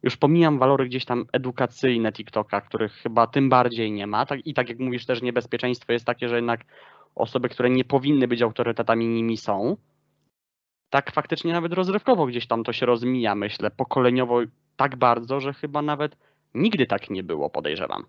[0.04, 4.26] już pomijam walory gdzieś tam edukacyjne TikToka, których chyba tym bardziej nie ma.
[4.26, 6.66] Tak, I tak jak mówisz, też niebezpieczeństwo jest takie, że jednak
[7.16, 9.78] osoby, które nie powinny być autorytetami, nimi są.
[10.90, 14.40] Tak faktycznie nawet rozrywkowo gdzieś tam to się rozmija, myślę, pokoleniowo
[14.76, 16.18] tak bardzo, że chyba nawet
[16.54, 18.06] nigdy tak nie było, podejrzewam.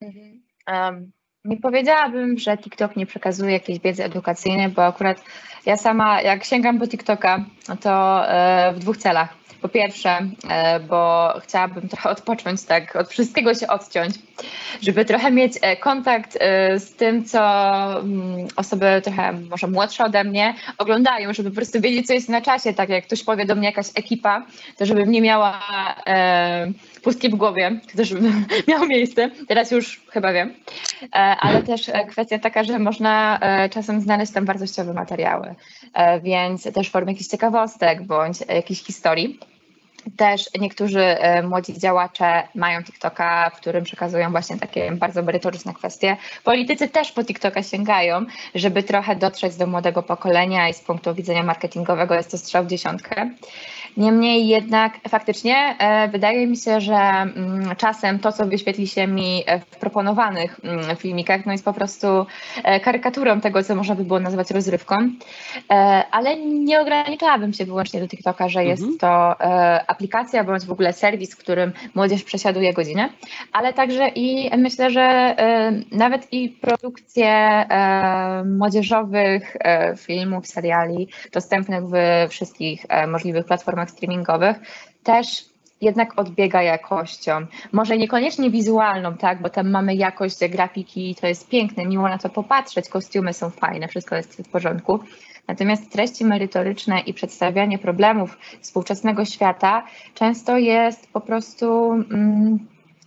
[0.00, 0.42] Mhm.
[0.68, 1.12] Um,
[1.46, 5.22] nie powiedziałabym, że TikTok nie przekazuje jakiejś wiedzy edukacyjnej, bo akurat
[5.66, 7.44] ja sama, jak sięgam po TikToka,
[7.80, 9.28] to e, w dwóch celach.
[9.60, 14.14] Po pierwsze, e, bo chciałabym trochę odpocząć, tak, od wszystkiego się odciąć,
[14.82, 16.38] żeby trochę mieć e, kontakt
[16.76, 17.40] z tym, co
[18.00, 22.40] mm, osoby trochę może młodsze ode mnie oglądają, żeby po prostu wiedzieć, co jest na
[22.40, 24.46] czasie, tak jak ktoś powie do mnie jakaś ekipa,
[24.78, 25.60] to żebym nie miała
[27.06, 28.14] pustki w głowie, to też
[28.68, 30.54] miało miejsce, teraz już chyba wiem,
[31.02, 35.54] e, ale też e, kwestia taka, że można e, czasem znaleźć tam wartościowe materiały,
[36.22, 39.38] więc też w formie jakichś ciekawostek bądź jakichś historii.
[40.16, 41.04] Też niektórzy
[41.48, 46.16] młodzi działacze mają TikToka, w którym przekazują właśnie takie bardzo merytoryczne kwestie.
[46.44, 51.42] Politycy też po TikToka sięgają, żeby trochę dotrzeć do młodego pokolenia i z punktu widzenia
[51.42, 53.30] marketingowego jest to strzał w dziesiątkę.
[53.96, 59.42] Niemniej jednak faktycznie e, wydaje mi się, że mm, czasem to, co wyświetli się mi
[59.46, 62.26] e, w proponowanych mm, filmikach, no jest po prostu
[62.64, 64.96] e, karykaturą tego, co można by było nazwać rozrywką,
[66.10, 68.98] ale nie ograniczałabym się wyłącznie do TikToka, że jest Mhm.
[68.98, 73.08] to e, aplikacja bądź w ogóle serwis, w którym młodzież przesiaduje godzinę,
[73.52, 75.36] ale także i myślę, że
[75.92, 77.64] nawet i produkcje
[78.44, 79.56] młodzieżowych
[79.96, 81.94] filmów, seriali dostępnych w
[82.30, 84.56] wszystkich możliwych platformach streamingowych
[85.02, 85.44] też
[85.80, 87.46] jednak odbiega jakością.
[87.72, 92.28] Może niekoniecznie wizualną, tak, bo tam mamy jakość grafiki, to jest piękne, miło na to
[92.28, 95.00] popatrzeć, kostiumy są fajne, wszystko jest w porządku.
[95.48, 102.58] Natomiast treści merytoryczne i przedstawianie problemów współczesnego świata często jest po prostu mm,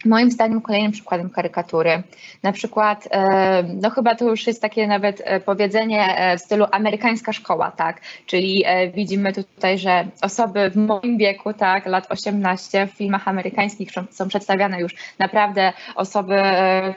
[0.06, 2.04] moim zdaniem kolejnym przykładem karykatury.
[2.44, 6.66] Na przykład, e, no chyba to już jest takie nawet e, powiedzenie e, w stylu
[6.72, 8.02] amerykańska szkoła, tak?
[8.26, 14.28] Czyli widzimy tutaj, że osoby w moim wieku, tak, lat 18 w filmach amerykańskich są,
[14.28, 16.36] przedstawiane już naprawdę osoby,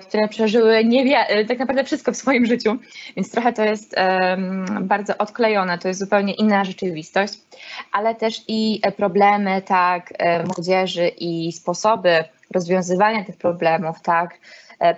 [0.01, 0.85] które przeżyły
[1.49, 2.77] tak naprawdę wszystko w swoim życiu,
[3.17, 3.95] więc trochę to jest
[4.81, 7.35] bardzo odklejone, to jest zupełnie inna rzeczywistość,
[7.93, 10.13] ale też i problemy, tak,
[10.47, 14.39] młodzieży i sposoby rozwiązywania tych problemów, tak,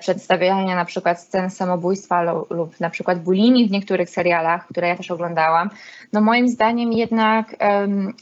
[0.01, 4.97] przedstawiania na przykład scen samobójstwa lu- lub na przykład bulimi w niektórych serialach, które ja
[4.97, 5.71] też oglądałam,
[6.13, 7.57] no moim zdaniem jednak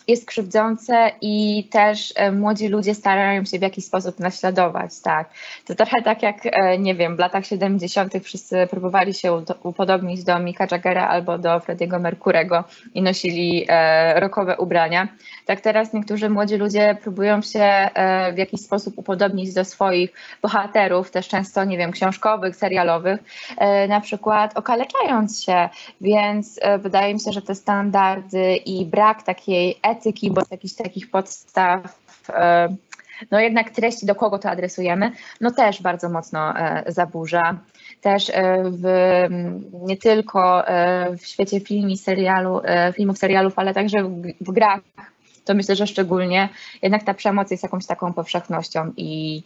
[0.09, 5.31] jest krzywdzące i też e, młodzi ludzie starają się w jakiś sposób naśladować, tak.
[5.67, 8.13] To trochę tak jak, e, nie wiem, w latach 70.
[8.23, 14.57] wszyscy próbowali się upodobnić do Mika Jaggera albo do Frediego Mercurego i nosili e, rockowe
[14.57, 15.09] ubrania.
[15.47, 20.13] Tak teraz niektórzy młodzi ludzie próbują się e, w jakiś sposób upodobnić do swoich
[20.43, 23.21] bohaterów, też często, nie wiem, książkowych, serialowych,
[23.59, 25.69] e, na przykład okaleczając się,
[26.01, 31.11] więc e, wydaje mi się, że te standardy i brak takiej etyki, bądź jakichś takich
[31.11, 32.69] podstaw, e,
[33.31, 36.55] no jednak treści, do kogo to adresujemy, no też bardzo mocno
[36.87, 37.57] zaburza.
[38.01, 38.33] Też
[38.65, 38.87] w,
[39.73, 40.65] nie tylko
[41.19, 42.61] w świecie filmu serialu,
[42.95, 44.81] filmów, serialów, ale także w, w grach
[45.45, 46.49] to myślę, że szczególnie
[46.83, 49.43] jednak ta przemoc jest jakąś taką powszechnością i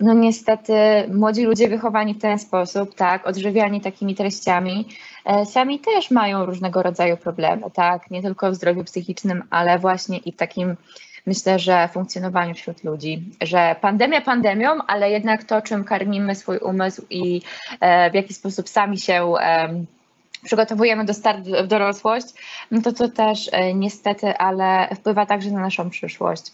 [0.00, 0.74] no niestety
[1.14, 4.88] młodzi ludzie wychowani w ten sposób, tak, odżywiani takimi treściami,
[5.24, 10.18] e, sami też mają różnego rodzaju problemy, tak, nie tylko w zdrowiu psychicznym, ale właśnie
[10.18, 10.76] i w takim
[11.26, 17.02] myślę, że funkcjonowaniu wśród ludzi, że pandemia pandemią, ale jednak to, czym karmimy swój umysł
[17.10, 17.42] i
[17.80, 19.34] e, w jaki sposób sami się
[20.46, 22.26] przygotowujemy do startu w dorosłość,
[22.70, 26.52] no to to też e, niestety, ale wpływa także na naszą przyszłość.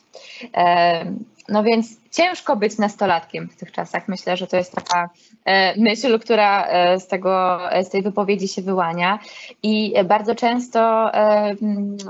[0.57, 1.05] E,
[1.48, 4.09] No więc ciężko być nastolatkiem w tych czasach.
[4.09, 5.11] Myślę, że to jest taka
[5.44, 9.18] e, myśl, która e, z, tego, z tej wypowiedzi się wyłania.
[9.62, 11.55] I bardzo często e,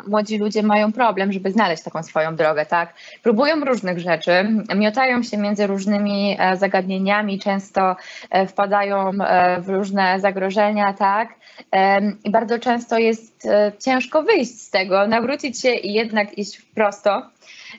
[0.08, 2.94] młodzi ludzie mają problem, żeby znaleźć taką swoją drogę, tak?
[3.22, 7.96] Próbują różnych rzeczy, miotają się między różnymi e, zagadnieniami, często
[8.30, 11.28] e, wpadają e, w różne zagrożenia, tak?
[12.24, 17.22] I bardzo często jest e, ciężko wyjść z tego, nawrócić się i jednak iść prosto.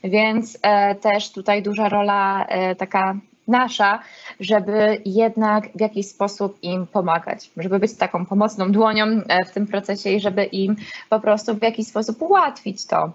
[0.04, 2.12] Więc e, też tutaj duża rola
[2.49, 3.15] e, taka
[3.47, 3.99] nasza,
[4.39, 9.67] żeby jednak w jakiś sposób im pomagać, żeby być taką pomocną dłonią e, w tym
[9.67, 10.76] procesie i żeby im
[11.10, 13.12] po prostu w jakiś sposób ułatwić to.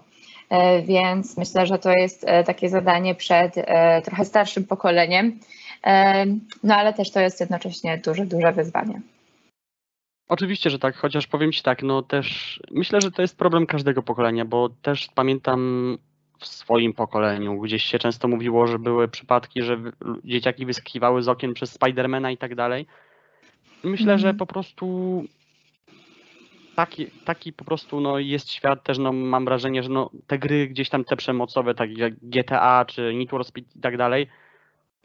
[0.49, 3.55] E, Więc myślę, że to jest takie zadanie przed
[4.05, 5.39] trochę starszym pokoleniem,
[6.63, 9.01] no ale też to jest jednocześnie duże, duże wyzwanie.
[10.29, 14.03] Oczywiście, że tak, chociaż powiem Ci tak, no też myślę, że to jest problem każdego
[14.03, 15.97] pokolenia, bo też pamiętam
[16.39, 19.77] w swoim pokoleniu, gdzieś się często mówiło, że były przypadki, że
[20.23, 22.85] dzieciaki wyskakiwały z okien przez Spidermana i tak dalej.
[23.83, 24.37] Myślę, że Mhm.
[24.37, 25.23] po prostu
[26.75, 30.67] taki, taki po prostu no, jest świat też, no, mam wrażenie, że no, te gry
[30.67, 34.27] gdzieś tam te przemocowe, tak jak GTA czy Need for Speed i tak dalej,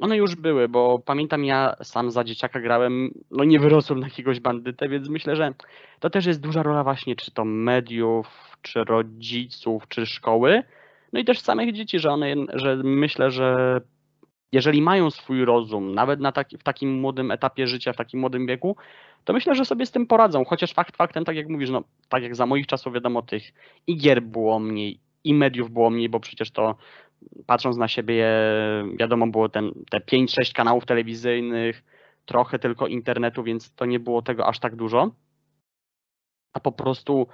[0.01, 4.40] one już były, bo pamiętam ja sam za dzieciaka grałem, no nie wyrosłem na jakiegoś
[4.40, 5.55] bandytę, więc myślę, że
[6.01, 10.62] to też jest duża rola właśnie czy to mediów, czy rodziców, czy szkoły,
[11.14, 13.81] No i też samych dzieci, że one, że myślę, że
[14.53, 18.46] jeżeli mają swój rozum, nawet na taki, w takim młodym etapie życia, w takim młodym
[18.46, 18.77] wieku,
[19.24, 20.44] to myślę, że sobie z tym poradzą.
[20.44, 23.42] Chociaż fakt faktem, tak jak mówisz, no tak jak za moich czasów wiadomo, tych
[23.87, 26.77] i gier było mniej, i mediów było mniej, bo przecież to
[27.46, 28.27] patrząc na siebie,
[28.98, 31.85] wiadomo, było ten, te 5-6 kanałów telewizyjnych,
[32.27, 35.11] trochę tylko internetu, więc to nie było tego aż tak dużo.
[36.53, 37.27] A po prostu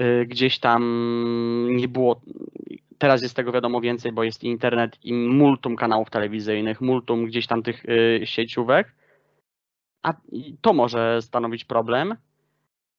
[0.00, 0.82] y, gdzieś tam
[1.70, 2.20] nie było.
[3.02, 7.62] Teraz jest tego wiadomo więcej, bo jest internet i multum kanałów telewizyjnych, multum gdzieś tam
[7.62, 8.94] tych y, sieciówek.
[10.02, 10.12] A
[10.60, 12.16] to może stanowić problem.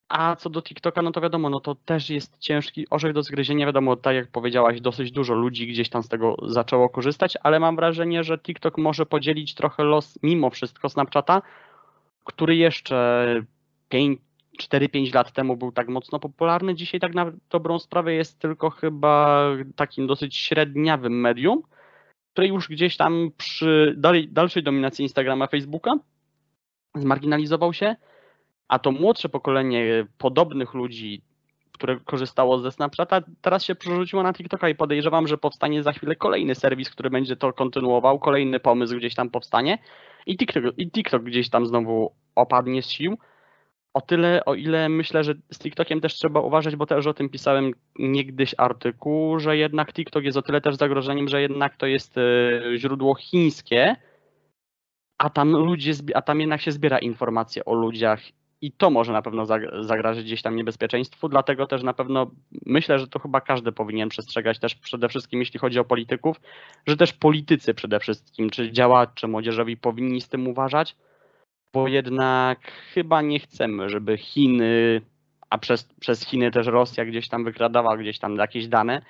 [0.10, 3.66] A co do TikToka, no to wiadomo, no to też jest ciężki orzech do zgryzienia.
[3.66, 7.76] Wiadomo, tak jak powiedziałaś, dosyć dużo ludzi gdzieś tam z tego zaczęło korzystać, ale mam
[7.76, 11.42] wrażenie, że TikTok może podzielić trochę los mimo wszystko Snapchata,
[12.24, 13.26] który jeszcze
[13.90, 14.20] 5,
[14.62, 16.76] 4-5 lat temu był tak mocno popularny.
[16.76, 21.62] Dzisiaj tak na dobrą sprawę jest tylko chyba takim dosyć średniawym medium,
[22.34, 25.94] które już gdzieś tam przy dalej, dalszej dominacji Instagrama, Facebooka
[26.96, 27.96] zmarginalizował się,
[28.68, 31.22] a to młodsze pokolenie podobnych ludzi,
[31.72, 36.16] które korzystało ze Snapchata, teraz się przerzuciło na TikToka i podejrzewam, że powstanie za chwilę
[36.16, 39.78] kolejny serwis, który będzie to kontynuował, kolejny pomysł gdzieś tam powstanie
[40.26, 43.18] i TikTok, i TikTok gdzieś tam znowu opadnie z sił.
[43.94, 47.30] O tyle, o ile myślę, że z TikTokiem też trzeba uważać, bo też o tym
[47.30, 52.18] pisałem niegdyś artykuł, że jednak TikTok jest o tyle też zagrożeniem, że jednak to jest
[52.18, 52.22] e,
[52.78, 53.96] źródło chińskie,
[55.18, 58.20] a tam ludzie, a tam jednak się zbiera informacje o ludziach
[58.62, 62.32] i to może na pewno zag- zagrażać gdzieś tam niebezpieczeństwu, dlatego też na pewno
[62.66, 66.42] myślę, że to chyba każdy powinien przestrzegać też przede wszystkim, jeśli chodzi o polityków,
[66.88, 70.96] że też politycy przede wszystkim, czy działacze młodzieżowi powinni z tym uważać,
[71.74, 75.02] bo jednak chyba nie chcemy, żeby Chiny,
[75.50, 79.02] a przez, przez Chiny też Rosja gdzieś tam wykradała gdzieś tam jakieś dane,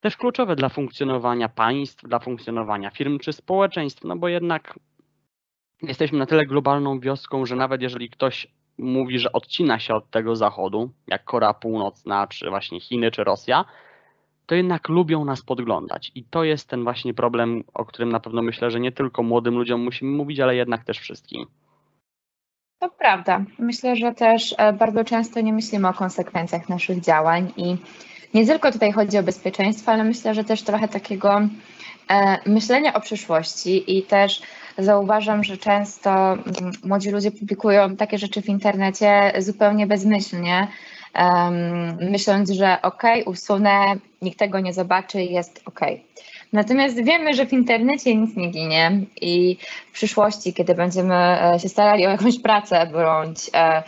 [0.00, 4.78] też kluczowe dla funkcjonowania państw, dla funkcjonowania firm czy społeczeństw, no bo jednak
[5.82, 8.46] jesteśmy na tyle globalną wioską, że nawet jeżeli ktoś
[8.78, 13.64] mówi, że odcina się od tego zachodu, jak Korea Północna, czy właśnie Chiny, czy Rosja,
[14.46, 16.12] to jednak lubią nas podglądać.
[16.14, 19.54] I to jest ten właśnie problem, o którym na pewno myślę, że nie tylko młodym
[19.54, 21.46] ludziom musimy mówić, ale jednak też wszystkim.
[22.78, 23.44] To prawda.
[23.58, 27.76] Myślę, że też e, bardzo często nie myślimy o konsekwencjach naszych działań i
[28.34, 31.40] nie tylko tutaj chodzi o bezpieczeństwo, ale myślę, że też trochę takiego
[32.10, 34.42] e, myślenia o przyszłości i też
[34.78, 40.68] zauważam, że często mm, młodzi ludzie publikują takie rzeczy w internecie zupełnie bezmyślnie,
[41.16, 46.04] em, myśląc, że okej, usunę, nikt tego nie zobaczy, jest okej.
[46.52, 49.56] Natomiast wiemy, że w internecie nic nie ginie i
[49.90, 53.82] w przyszłości, kiedy będziemy e, się starali o jakąś pracę bądź e,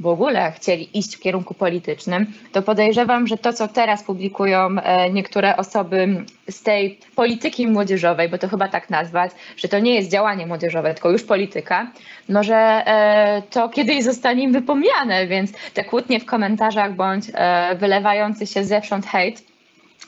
[0.00, 5.10] w ogóle chcieli iść w kierunku politycznym, to podejrzewam, że to, co teraz publikują e,
[5.10, 10.10] niektóre osoby z tej polityki młodzieżowej, bo to chyba tak nazwać, że to nie jest
[10.10, 11.92] działanie młodzieżowe, tylko już polityka,
[12.28, 17.76] no że e, to kiedyś zostanie im wypomniane, więc te kłótnie w komentarzach bądź e,
[17.76, 19.42] wylewający się zewsząd hejt,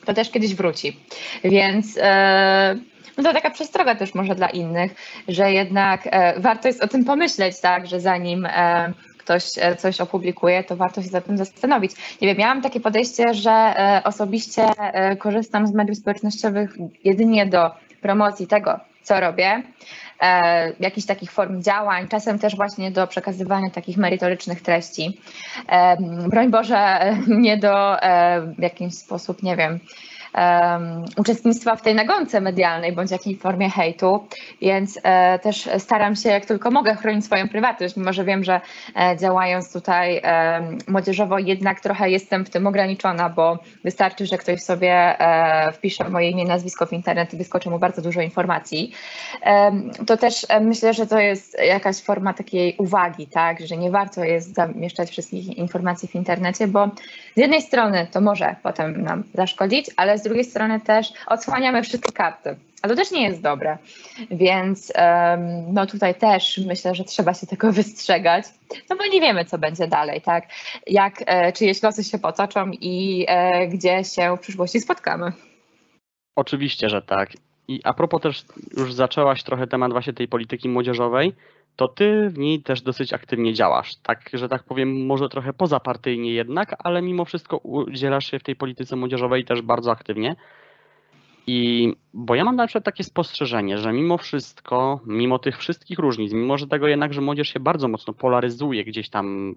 [0.05, 0.97] to też kiedyś wróci.
[1.45, 1.99] Więc
[3.17, 4.95] no to taka przestroga też może dla innych,
[5.29, 8.49] że jednak warto jest o tym pomyśleć, tak, że zanim
[9.25, 11.93] ktoś e, coś opublikuje, to warto się za tym zastanowić.
[12.21, 17.71] Nie wiem, miałam takie podejście, że e, osobiście e, korzystam z mediów społecznościowych jedynie do
[18.01, 19.63] promocji tego, co robię,
[20.81, 25.21] jakichś takich form działań, czasem też właśnie do przekazywania takich merytorycznych treści.
[26.29, 26.99] Broń Boże,
[27.47, 27.97] nie do
[28.59, 29.81] w jakiś sposób, nie wiem,
[30.35, 34.27] em, uczestnictwa w tej nagonce medialnej bądź jakiej formie hejtu,
[34.61, 38.61] więc e, też staram się jak tylko mogę chronić swoją prywatność, mimo że wiem, że
[38.97, 44.61] e, działając tutaj e, młodzieżowo jednak trochę jestem w tym ograniczona, bo wystarczy, że ktoś
[44.61, 48.93] sobie e, wpisze moje imię, nazwisko w internet i wyskoczy mu bardzo dużo informacji.
[50.07, 54.25] To też e, myślę, że to jest jakaś forma takiej uwagi, tak, że nie warto
[54.25, 56.91] jest zamieszczać wszystkich informacji w internecie, bo
[57.35, 62.13] z jednej strony to może potem nam zaszkodzić, ale z drugiej strony też odsłaniamy wszystkie
[62.13, 62.57] karty.
[62.83, 63.79] A to też nie jest dobre.
[64.31, 68.45] Więc em, no tutaj też myślę, że trzeba się tego wystrzegać,
[68.91, 70.45] no bo nie wiemy, co będzie dalej, tak?
[70.87, 75.33] Jak e, czyjeś losy się potoczą i e, gdzie się w przyszłości spotkamy.
[76.37, 77.31] Oczywiście, że tak.
[77.69, 78.45] I a propos też
[78.77, 81.35] już zaczęłaś trochę temat właśnie tej polityki młodzieżowej,
[81.77, 83.97] to ty w niej też dosyć aktywnie działasz.
[83.97, 88.57] Tak, że tak powiem, może trochę pozapartyjnie jednak, ale mimo wszystko udzielasz się w tej
[88.57, 90.37] polityce młodzieżowej też bardzo aktywnie.
[91.47, 96.33] I bo ja mam na przykład takie spostrzeżenie, że mimo wszystko, mimo tych wszystkich różnic,
[96.33, 99.55] mimo że tego jednak, że młodzież się bardzo mocno polaryzuje gdzieś tam,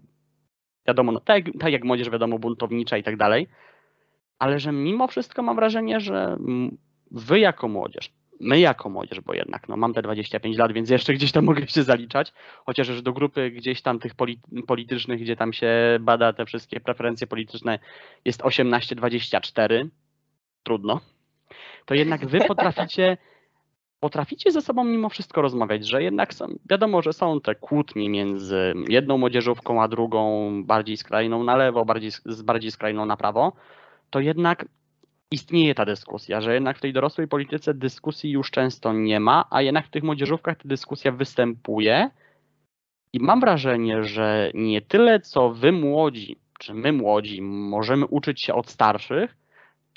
[0.87, 3.47] wiadomo, no, tak, tak jak młodzież wiadomo buntownicza i tak dalej,
[4.39, 6.37] ale że mimo wszystko mam wrażenie, że
[7.11, 11.13] wy jako młodzież, my jako młodzież, bo jednak no, mam te 25 lat, więc jeszcze
[11.13, 12.33] gdzieś tam mogę się zaliczać,
[12.65, 16.79] chociaż już do grupy gdzieś tam tych poli- politycznych, gdzie tam się bada te wszystkie
[16.79, 17.79] preferencje polityczne,
[18.25, 19.87] jest 18-24,
[20.63, 21.01] trudno,
[21.85, 23.17] to jednak wy potraficie
[23.99, 28.73] potraficie ze sobą mimo wszystko rozmawiać, że jednak są, wiadomo, że są te kłótnie między
[28.87, 33.53] jedną młodzieżówką a drugą, bardziej skrajną na lewo, bardziej, z bardziej skrajną na prawo,
[34.09, 34.65] to jednak
[35.31, 39.61] istnieje ta dyskusja, że jednak w tej dorosłej polityce dyskusji już często nie ma, a
[39.61, 42.09] jednak w tych młodzieżówkach ta dyskusja występuje
[43.13, 48.53] i mam wrażenie, że nie tyle co wy młodzi, czy my młodzi możemy uczyć się
[48.53, 49.37] od starszych,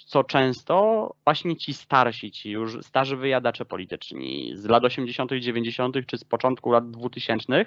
[0.07, 6.19] co często właśnie ci starsi, ci już starzy wyjadacze polityczni z lat 80., 90., czy
[6.19, 7.65] z początku lat 2000,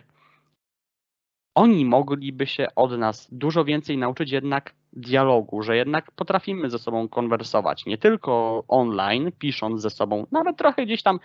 [1.56, 7.10] oni mogliby się od nas dużo więcej nauczyć jednak dialogu, że jednak potrafimy ze sobą
[7.10, 11.20] konwersować, nie tylko online, pisząc ze sobą, nawet trochę gdzieś tam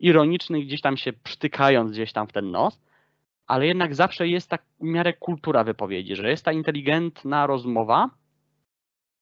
[0.00, 2.80] ironiczny, gdzieś tam się przytykając gdzieś tam w ten nos,
[3.46, 8.10] ale jednak zawsze jest tak w miarę kultura wypowiedzi, że jest ta inteligentna rozmowa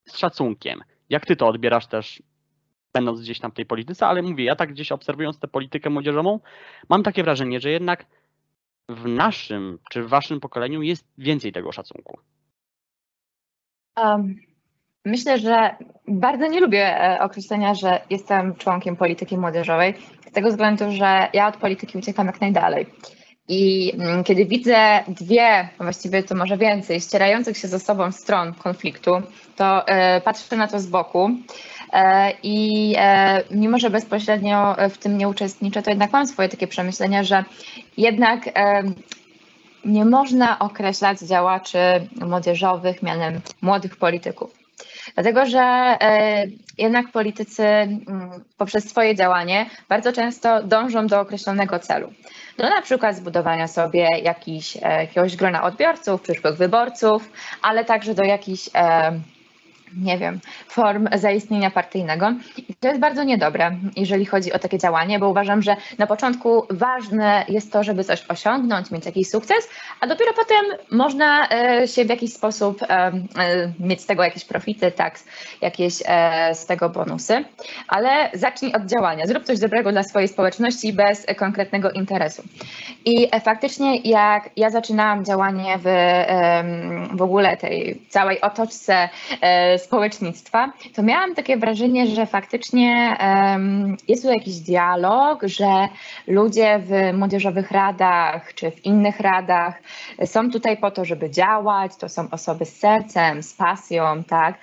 [0.09, 0.83] z szacunkiem.
[1.11, 2.23] Jak ty to odbierasz też,
[2.93, 6.41] będąc gdzieś tam w tej polityce, ale mówię, ja tak gdzieś obserwując tę politykę młodzieżową,
[6.89, 8.07] mam takie wrażenie, że jednak
[8.89, 12.19] w naszym czy w waszym pokoleniu jest więcej tego szacunku.
[13.97, 14.35] Um,
[15.05, 15.77] myślę, że
[16.09, 19.95] bardzo nie lubię e, określenia, że jestem członkiem polityki młodzieżowej,
[20.29, 22.87] z tego względu, że ja od polityki uciekam jak najdalej.
[23.49, 29.11] I mm, kiedy widzę dwie, właściwie to może więcej, ścierających się ze sobą stron konfliktu,
[29.57, 31.31] to e, patrzę na to z boku
[31.93, 36.67] e, i e, mimo, że bezpośrednio w tym nie uczestniczę, to jednak mam swoje takie
[36.67, 37.45] przemyślenia, że
[37.97, 38.49] jednak
[39.85, 41.79] nie można określać działaczy
[42.21, 44.63] młodzieżowych mianem młodych polityków.
[45.15, 46.47] Dlatego, że e,
[46.79, 48.01] jednak politycy m,
[48.59, 52.13] poprzez swoje działanie bardzo często dążą do określonego celu.
[52.59, 57.31] Do na przykład zbudowania sobie jakiś, e, jakiegoś grona odbiorców, przyszłych wyborców,
[57.63, 59.13] ale także do jakichś e,
[59.97, 62.33] nie wiem, form zaistnienia partyjnego.
[62.69, 66.67] I to jest bardzo niedobre, jeżeli chodzi o takie działanie, bo uważam, że na początku
[66.71, 69.69] ważne jest to, żeby coś osiągnąć, mieć jakiś sukces,
[70.01, 73.13] a dopiero potem można e, się w jakiś sposób e, e,
[73.81, 75.19] mieć z tego jakieś profity, tak,
[75.61, 75.95] jakieś
[76.53, 77.45] z tego bonusy,
[77.89, 79.27] ale zacznij od działania.
[79.27, 82.43] Zrób coś dobrego dla swojej społeczności bez konkretnego interesu.
[83.05, 85.89] I faktycznie jak ja zaczynałam działanie w,
[87.17, 89.09] w ogóle tej całej otoczce
[89.83, 93.17] społecznictwa, to miałam takie wrażenie, że faktycznie
[94.09, 95.89] jest tu jakiś dialog, że
[96.27, 99.83] ludzie w młodzieżowych radach czy w innych radach
[100.25, 104.55] są tutaj po to, żeby działać, to są osoby z sercem, z pasją, tak.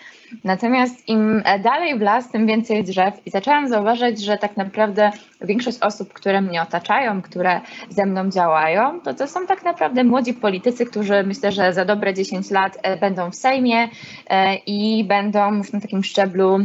[0.44, 5.12] Natomiast im dalej w las, tym więcej drzew i zaczęłam zauważyć, że tak naprawdę
[5.42, 10.34] większość osób, które mnie otaczają, które ze mną działają, to to są tak naprawdę młodzi
[10.34, 13.88] politycy, którzy myślę, że za dobre 10 lat e, będą w Sejmie
[14.30, 16.60] e, i będą już na takim szczeblu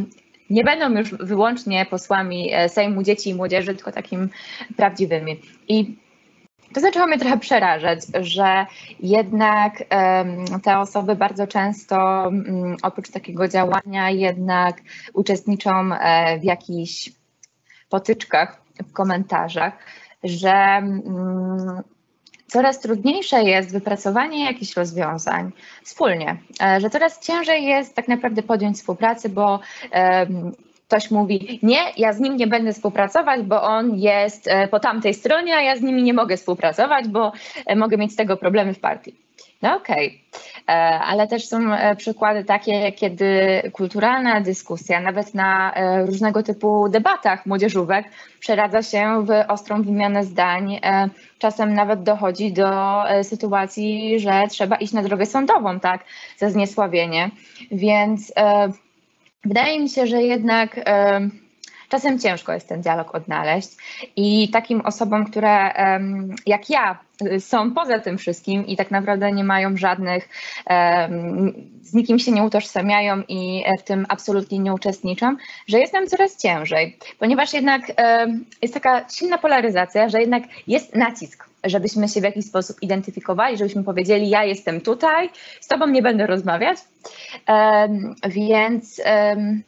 [0.51, 4.29] nie będą już wyłącznie posłami e, Sejmu Dzieci i Młodzieży, tylko takim
[4.77, 5.41] prawdziwymi.
[5.69, 5.97] I
[6.75, 8.67] to zaczęło mnie trochę przerażać, że
[9.01, 14.81] jednak um, te osoby bardzo często um, oprócz takiego działania jednak
[15.13, 17.11] uczestniczą e, w jakichś
[17.89, 19.73] potyczkach, w komentarzach,
[20.25, 21.83] że um,
[22.55, 25.53] coraz trudniejsze jest wypracowanie jakichś rozwiązań
[25.83, 29.61] wspólnie, e, że coraz ciężej jest tak naprawdę podjąć współpracę, bo
[30.89, 35.15] ktoś mówi, nie, ja z nim nie będę współpracować, bo on jest e, po tamtej
[35.15, 37.33] stronie, a ja z nimi nie mogę współpracować, bo
[37.67, 39.24] e, mogę mieć z tego problemy w partii.
[39.65, 40.21] No okej,
[40.65, 40.77] okay.
[41.01, 41.59] ale też są
[41.97, 45.75] przykłady takie, kiedy kulturalna dyskusja, nawet na
[46.07, 48.07] różnego typu debatach młodzieżówek,
[48.41, 50.81] przeradza się w ostrą wymianę zdań.
[51.39, 56.05] Czasem nawet dochodzi do sytuacji, że trzeba iść na drogę sądową, tak,
[56.39, 57.31] za zniesławienie.
[57.71, 58.33] Więc
[59.45, 60.81] Wydaje mi się, że jednak
[61.89, 63.69] czasem ciężko jest ten dialog odnaleźć
[64.17, 65.75] i takim osobom, które
[66.47, 66.99] jak ja
[67.39, 70.29] są poza tym wszystkim i tak naprawdę nie mają żadnych,
[71.83, 76.37] z nikim się nie utożsamiają i w tym absolutnie nie uczestniczą, że jest nam coraz
[76.37, 77.83] ciężej, ponieważ jednak
[78.63, 83.85] jest taka silna polaryzacja, że jednak jest nacisk żebyśmy się w jakiś sposób identyfikowali, żebyśmy
[83.85, 85.31] powiedzieli, ja jestem tutaj,
[85.61, 86.79] z tobą nie będę rozmawiać.
[87.49, 89.63] Um, więc um,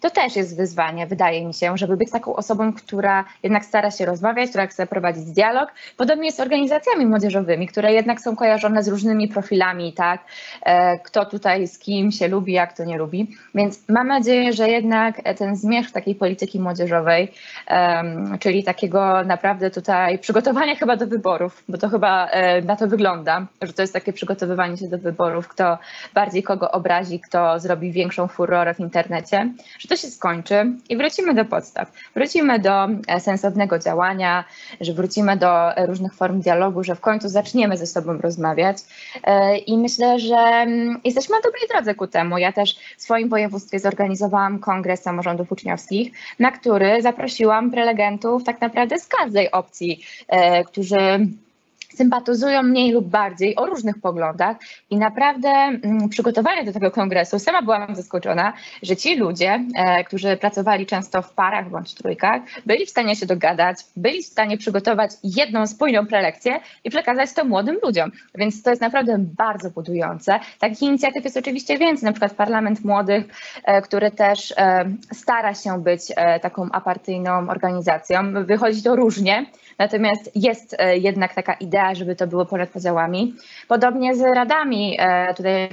[0.00, 4.06] to też jest wyzwanie, wydaje mi się, żeby być taką osobą, która jednak stara się
[4.06, 5.72] rozmawiać, która chce prowadzić dialog.
[5.96, 10.24] Podobnie jest z organizacjami młodzieżowymi, które jednak są kojarzone z różnymi profilami, tak?
[10.62, 13.36] E, Kto tutaj z kim się lubi, jak to nie lubi.
[13.54, 17.32] Więc mam nadzieję, że jednak ten zmierzch takiej polityki młodzieżowej,
[18.40, 23.46] czyli takiego naprawdę tutaj przygotowania chyba do wyborów, bo to chyba e, na to wygląda,
[23.62, 25.78] że to jest takie przygotowywanie się do wyborów, kto
[26.14, 31.34] bardziej kogo obrazi, kto zrobi większą furorę w internecie, że to się skończy i wrócimy
[31.34, 31.92] do podstaw.
[32.14, 34.44] Wrócimy do e, sensownego działania,
[34.80, 38.76] że wrócimy do e, różnych form dialogu, że w końcu zaczniemy ze sobą rozmawiać.
[39.24, 42.38] E, I myślę, że mm, jesteśmy na dobrej drodze ku temu.
[42.38, 48.98] Ja też w swoim województwie zorganizowałam kongres samorządów uczniowskich, na który zaprosiłam prelegentów tak naprawdę
[48.98, 50.04] z każdej opcji,
[50.66, 51.26] którzy
[51.94, 54.56] sympatyzują mniej lub bardziej o różnych poglądach
[54.90, 60.36] i naprawdę mm, przygotowanie do tego kongresu, sama byłam zaskoczona, że ci ludzie, e, którzy
[60.36, 65.10] pracowali często w parach bądź trójkach, byli w stanie się dogadać, byli w stanie przygotować
[65.22, 68.10] jedną spójną prelekcję i przekazać to młodym ludziom.
[68.34, 70.40] Więc to jest naprawdę bardzo budujące.
[70.58, 73.24] Takich inicjatyw jest oczywiście więcej, na przykład Parlament Młodych,
[73.64, 76.00] e, który też e, stara się być
[76.42, 78.44] taką apartyjną organizacją.
[78.44, 79.46] Wychodzi to różnie,
[79.78, 83.34] natomiast jest jednak taka idea, żeby to było ponad podziałami.
[83.68, 85.68] Podobnie z radami, e, tutaj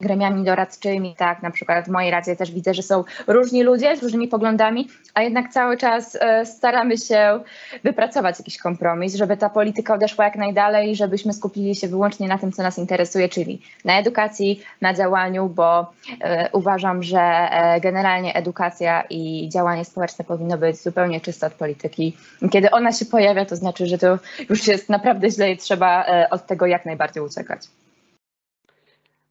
[0.00, 4.02] gremiami doradczymi, tak, na przykład w mojej radzie też widzę, że są różni ludzie z
[4.02, 7.40] różnymi poglądami, a jednak cały czas e, staramy się
[7.84, 12.52] wypracować jakiś kompromis, żeby ta polityka odeszła jak najdalej, żebyśmy skupili się wyłącznie na tym,
[12.52, 19.04] co nas interesuje, czyli na edukacji, na działaniu, bo e, uważam, że e, generalnie edukacja
[19.10, 22.16] i działanie społeczne powinno być zupełnie czyste od polityki.
[22.50, 26.46] Kiedy ona się pojawia, to znaczy, że to już jest naprawdę źle i trzeba od
[26.46, 27.60] tego jak najbardziej uciekać.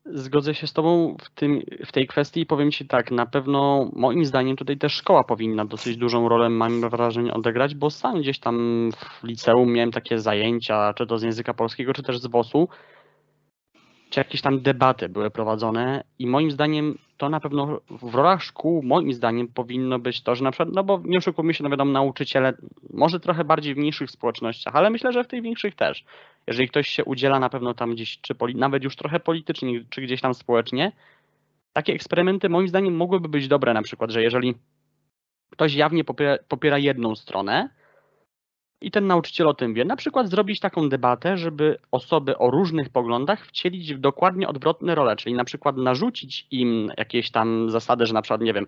[0.05, 3.89] Zgodzę się z Tobą w, tym, w tej kwestii i powiem Ci tak, na pewno
[3.93, 8.39] moim zdaniem tutaj też szkoła powinna dosyć dużą rolę, mam wrażenie, odegrać, bo sam gdzieś
[8.39, 12.67] tam w liceum miałem takie zajęcia, czy to z języka polskiego, czy też z WOS-u,
[14.09, 18.83] czy jakieś tam debaty były prowadzone i moim zdaniem to na pewno w rolach szkół,
[18.83, 21.91] moim zdaniem powinno być to, że na przykład, no bo nie oszukujmy się, no wiadomo,
[21.91, 22.53] nauczyciele,
[22.93, 26.03] może trochę bardziej w mniejszych społecznościach, ale myślę, że w tych większych też.
[26.47, 30.01] Jeżeli ktoś się udziela na pewno tam gdzieś, czy poli, nawet już trochę politycznie, czy
[30.01, 30.91] gdzieś tam społecznie,
[31.73, 34.55] takie eksperymenty moim zdaniem mogłyby być dobre na przykład, że jeżeli
[35.49, 37.69] ktoś jawnie popiera, popiera jedną stronę,
[38.81, 39.85] i ten nauczyciel o tym wie.
[39.85, 45.15] Na przykład zrobić taką debatę, żeby osoby o różnych poglądach wcielić w dokładnie odwrotne role,
[45.15, 48.65] czyli na przykład narzucić im jakieś tam zasady, że na przykład, nie wiem,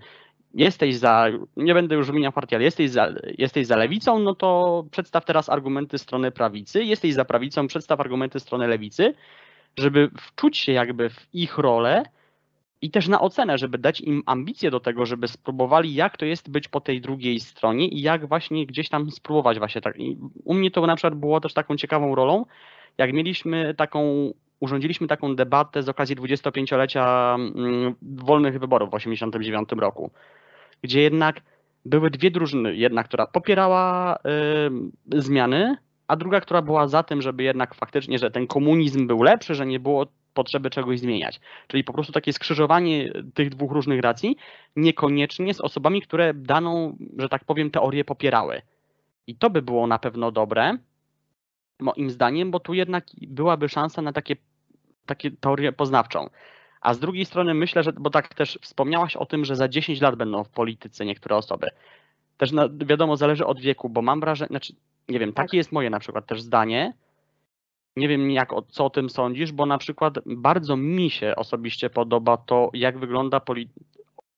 [0.54, 4.84] jesteś za, nie będę już wymieniał partii, ale jesteś za, jesteś za lewicą, no to
[4.92, 9.14] przedstaw teraz argumenty strony prawicy, jesteś za prawicą, przedstaw argumenty strony lewicy,
[9.78, 12.04] żeby wczuć się jakby w ich rolę
[12.82, 16.50] i też na ocenę, żeby dać im ambicje do tego, żeby spróbowali, jak to jest
[16.50, 20.00] być po tej drugiej stronie i jak właśnie gdzieś tam spróbować właśnie tak.
[20.00, 22.46] I u mnie to na przykład było też taką ciekawą rolą,
[22.98, 30.12] jak mieliśmy taką, urządziliśmy taką debatę z okazji 25-lecia mm, wolnych wyborów w 1989 roku,
[30.82, 31.42] gdzie jednak
[31.86, 34.16] były dwie drużyny, jedna, która popierała
[35.14, 35.78] y, zmiany,
[36.08, 39.66] a druga, która była za tym, żeby jednak faktycznie, że ten komunizm był lepszy, że
[39.66, 41.40] nie było potrzeby czegoś zmieniać.
[41.68, 44.38] Czyli po prostu takie skrzyżowanie tych dwóch różnych racji,
[44.76, 48.62] niekoniecznie z osobami, które daną, że tak powiem, teorię popierały.
[49.28, 50.78] I to by było na pewno dobre,
[51.80, 54.36] moim zdaniem, bo tu jednak byłaby szansa na takie,
[55.06, 56.30] takie teorię poznawczą.
[56.82, 60.02] A z drugiej strony myślę, że, bo tak też wspomniałaś o tym, że za 10
[60.02, 61.68] lat będą w polityce niektóre osoby.
[62.38, 64.74] Też na, wiadomo, zależy od wieku, bo mam wrażenie, znaczy,
[65.10, 66.94] nie wiem, takie jest moje na przykład też zdanie,
[67.96, 72.38] nie wiem, jak, co o tym sądzisz, bo na przykład bardzo mi się osobiście podoba
[72.38, 73.42] to, jak wygląda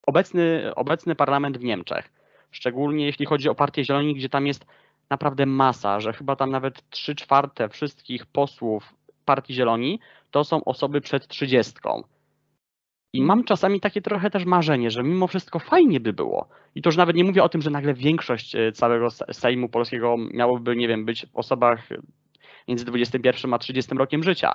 [0.07, 2.11] obecny, obecny parlament w Niemczech.
[2.51, 4.65] Szczególnie jeśli chodzi o Partię Zieloni, gdzie tam jest
[5.09, 8.93] naprawdę masa, że chyba tam nawet 3 czwarte wszystkich posłów
[9.25, 9.99] Partii Zieloni
[10.31, 12.03] to są osoby przed trzydziestką.
[13.13, 16.47] I mam czasami takie trochę też marzenie, że mimo wszystko fajnie by było.
[16.75, 20.15] I to już nawet nie mówię o tym, że nagle większość e, całego Sejmu Polskiego
[20.17, 21.89] miałoby, nie wiem, być w osobach
[22.67, 24.51] między 21 a 30 rokiem życia,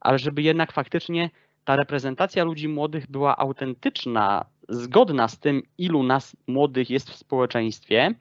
[0.00, 1.30] ale żeby jednak faktycznie
[1.64, 8.14] ta reprezentacja ludzi młodych była autentyczna, zgodna z tym, ilu nas młodych jest w społeczeństwie,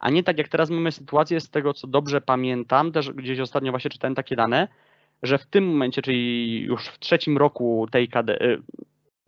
[0.00, 3.70] a nie tak jak teraz mamy sytuację, z tego co dobrze pamiętam, też gdzieś ostatnio
[3.70, 4.68] właśnie czytałem takie dane,
[5.22, 8.46] że w tym momencie, czyli już w trzecim roku tej kadencji,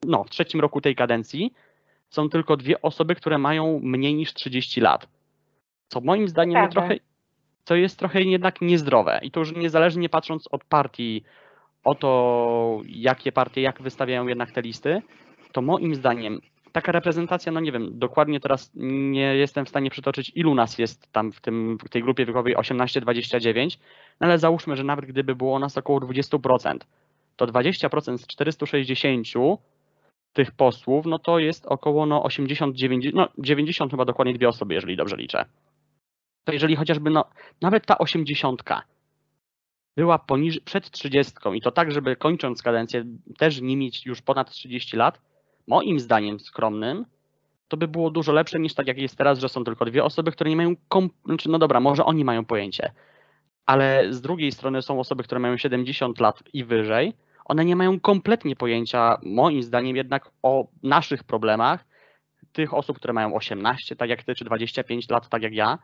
[0.07, 1.53] no, w trzecim roku tej kadencji
[2.11, 5.09] są tylko dwie osoby, które mają mniej niż 30 lat.
[5.89, 6.97] Co moim zdaniem trochę,
[7.67, 9.21] co jest trochę jednak niezdrowe.
[9.23, 11.25] I to już niezależnie patrząc od partii,
[11.85, 15.03] o to, jakie partie, jak wystawiają jednak te listy,
[15.53, 16.41] to moim zdaniem
[16.73, 21.13] taka reprezentacja, no nie wiem, dokładnie teraz nie jestem w stanie przytoczyć, ilu nas jest
[21.13, 23.79] tam w, tym, w tej grupie wiekowej 18-29,
[24.21, 26.79] no ale załóżmy, że nawet gdyby było nas około 20%,
[27.37, 29.27] to 20% z 460
[30.33, 34.75] tych posłów, no to jest około no 80, 90, no 90 chyba dokładnie dwie osoby,
[34.75, 35.45] jeżeli dobrze liczę.
[36.47, 37.25] To jeżeli chociażby no
[37.61, 38.63] nawet ta 80
[39.97, 43.05] była poniżej, przed 30 i to tak, żeby kończąc kadencję
[43.39, 45.21] też nie mieć już ponad 30 lat,
[45.67, 47.07] moim zdaniem skromnym,
[47.69, 50.33] to by było dużo lepsze niż tak jak jest teraz, że są tylko dwie osoby,
[50.33, 50.75] które nie mają,
[51.25, 52.93] znaczy, no dobra, może oni mają pojęcie,
[53.67, 57.13] ale z drugiej strony są osoby, które mają 70 lat i wyżej,
[57.45, 61.85] one nie mają kompletnie pojęcia, moim zdaniem jednak o naszych problemach,
[62.53, 65.79] tych osób, które mają 18, tak jak ty, czy 25 lat, tak jak ja.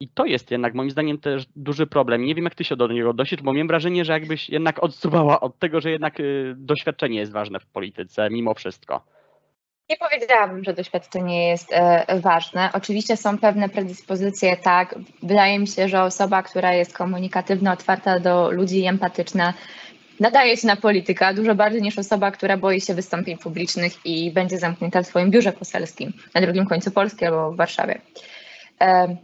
[0.00, 2.24] I to jest jednak moim zdaniem też duży problem.
[2.24, 5.40] Nie wiem, jak ty się do niego odnosisz, bo mam wrażenie, że jakbyś jednak odsuwała
[5.40, 9.04] od tego, że jednak y, doświadczenie jest ważne w polityce, mimo wszystko.
[9.90, 12.70] Nie powiedziałabym, że doświadczenie jest e, ważne.
[12.72, 14.94] Oczywiście są pewne predyspozycje, tak.
[15.22, 19.54] Wydaje mi się, że osoba, która jest komunikatywna, otwarta do ludzi i empatyczna,
[20.20, 24.58] nadaje się na polityka dużo bardziej niż osoba, która boi się wystąpień publicznych i będzie
[24.58, 28.00] zamknięta w swoim biurze poselskim na drugim końcu Polski albo w Warszawie.
[28.80, 29.16] E,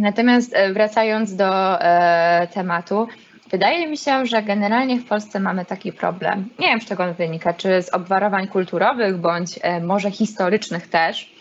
[0.00, 3.08] natomiast e, wracając do e, tematu,
[3.50, 6.48] Wydaje mi się, że generalnie w Polsce mamy taki problem.
[6.58, 11.32] Nie wiem, z czego on wynika, czy z obwarowań kulturowych, bądź e, może historycznych też,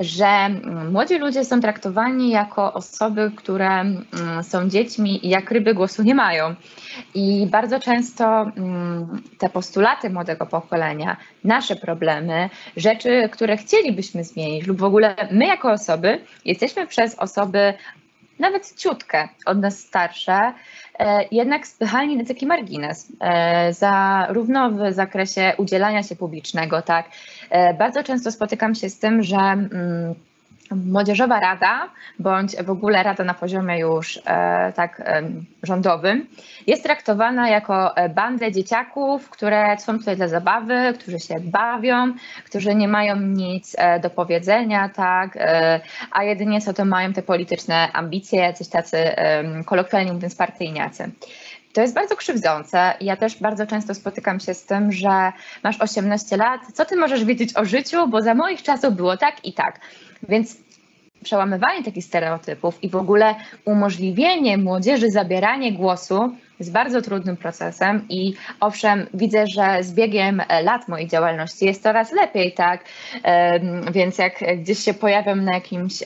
[0.00, 4.04] że mm, młodzi ludzie są traktowani jako osoby, które mm,
[4.42, 6.54] są dziećmi i jak ryby głosu nie mają.
[7.14, 14.78] I bardzo często mm, te postulaty młodego pokolenia, nasze problemy, rzeczy, które chcielibyśmy zmienić, lub
[14.78, 17.74] w ogóle my jako osoby, jesteśmy przez osoby
[18.38, 20.52] nawet ciutkę od nas starsze,
[21.30, 27.08] jednak spychani na taki margines, e, zarówno w zakresie udzielania się publicznego, tak.
[27.50, 30.14] E, bardzo często spotykam się z tym, że mm,
[30.70, 35.22] Młodzieżowa Rada, bądź w ogóle Rada na poziomie już e, tak e,
[35.62, 36.26] rządowym,
[36.66, 42.12] jest traktowana jako e, bandę dzieciaków, które są tutaj dla zabawy, którzy się bawią,
[42.44, 45.80] którzy nie mają nic e, do powiedzenia, tak, e,
[46.12, 48.96] a jedynie co to mają te polityczne ambicje, jacyś tacy
[49.66, 51.10] kolokwialnie mówiąc partyjniacy.
[51.72, 52.94] To jest bardzo krzywdzące.
[53.00, 57.24] Ja też bardzo często spotykam się z tym, że masz 18 lat, co ty możesz
[57.24, 59.80] wiedzieć o życiu, bo za moich czasów było tak i tak.
[60.28, 60.56] Więc
[61.24, 68.34] przełamywanie takich stereotypów i w ogóle umożliwienie młodzieży zabieranie głosu jest bardzo trudnym procesem i
[68.60, 72.84] owszem, widzę, że z biegiem lat mojej działalności jest coraz lepiej, tak?
[73.92, 76.02] Więc jak gdzieś się pojawiam na jakimś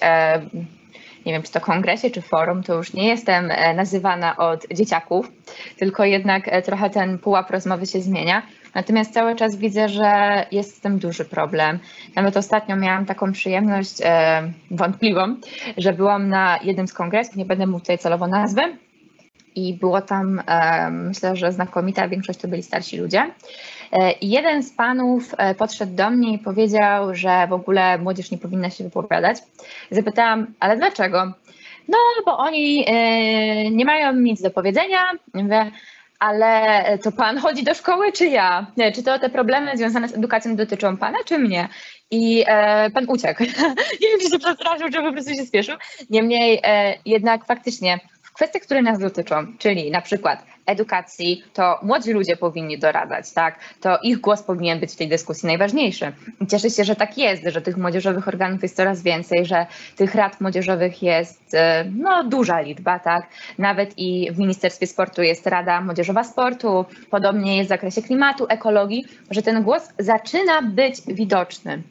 [1.26, 5.32] nie wiem, czy to kongresie, czy forum, to już nie jestem e, nazywana od dzieciaków,
[5.76, 8.42] tylko jednak e, trochę ten pułap rozmowy się zmienia.
[8.74, 11.78] Natomiast cały czas widzę, że jest z tym duży problem.
[12.16, 15.36] Nawet ostatnio miałam taką przyjemność e, wątpliwą,
[15.76, 18.62] że byłam na jednym z kongresów, nie będę mówić tutaj celowo nazwy,
[19.56, 20.42] i było tam,
[20.90, 23.30] myślę, że znakomita większość to byli starsi ludzie.
[23.94, 28.38] E, jeden z panów e, podszedł do mnie i powiedział, że w ogóle młodzież nie
[28.38, 29.38] powinna się wypowiadać.
[29.90, 31.32] Zapytałam, ale dlaczego?
[31.88, 32.86] No, bo oni
[33.70, 34.98] nie mają nic do powiedzenia.
[35.34, 35.70] Mówię,
[36.18, 38.66] ale to pan chodzi do szkoły, czy ja?
[38.94, 41.68] Czy to te problemy związane z edukacją dotyczą pana, czy mnie?
[42.10, 43.42] I e, pan uciekł.
[44.00, 45.76] nie wiem, czy się przestraszył, czy po prostu się spieszył.
[46.10, 52.12] Niemniej e, jednak faktycznie w kwestiach, które nas dotyczą, czyli na przykład edukacji, to młodzi
[52.12, 53.58] ludzie powinni doradzać, tak?
[53.80, 56.12] To ich głos powinien być w tej dyskusji najważniejszy.
[56.40, 60.14] I cieszę się, że tak jest, że tych młodzieżowych organów jest coraz więcej, że tych
[60.14, 63.28] rad młodzieżowych jest e, no, duża liczba, tak?
[63.58, 69.04] Nawet i w Ministerstwie Sportu jest Rada Młodzieżowa Sportu, podobnie jest w zakresie klimatu, ekologii,
[69.30, 71.82] że ten głos zaczyna być widoczny.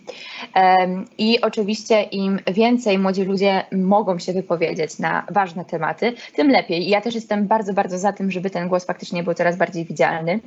[1.18, 6.88] I oczywiście im więcej młodzi ludzie mogą się wypowiedzieć na ważne tematy, tym lepiej.
[6.88, 9.56] I ja też jestem bardzo, bardzo za tym, żeby ten ten głos faktycznie był coraz
[9.58, 10.40] bardziej widzialny.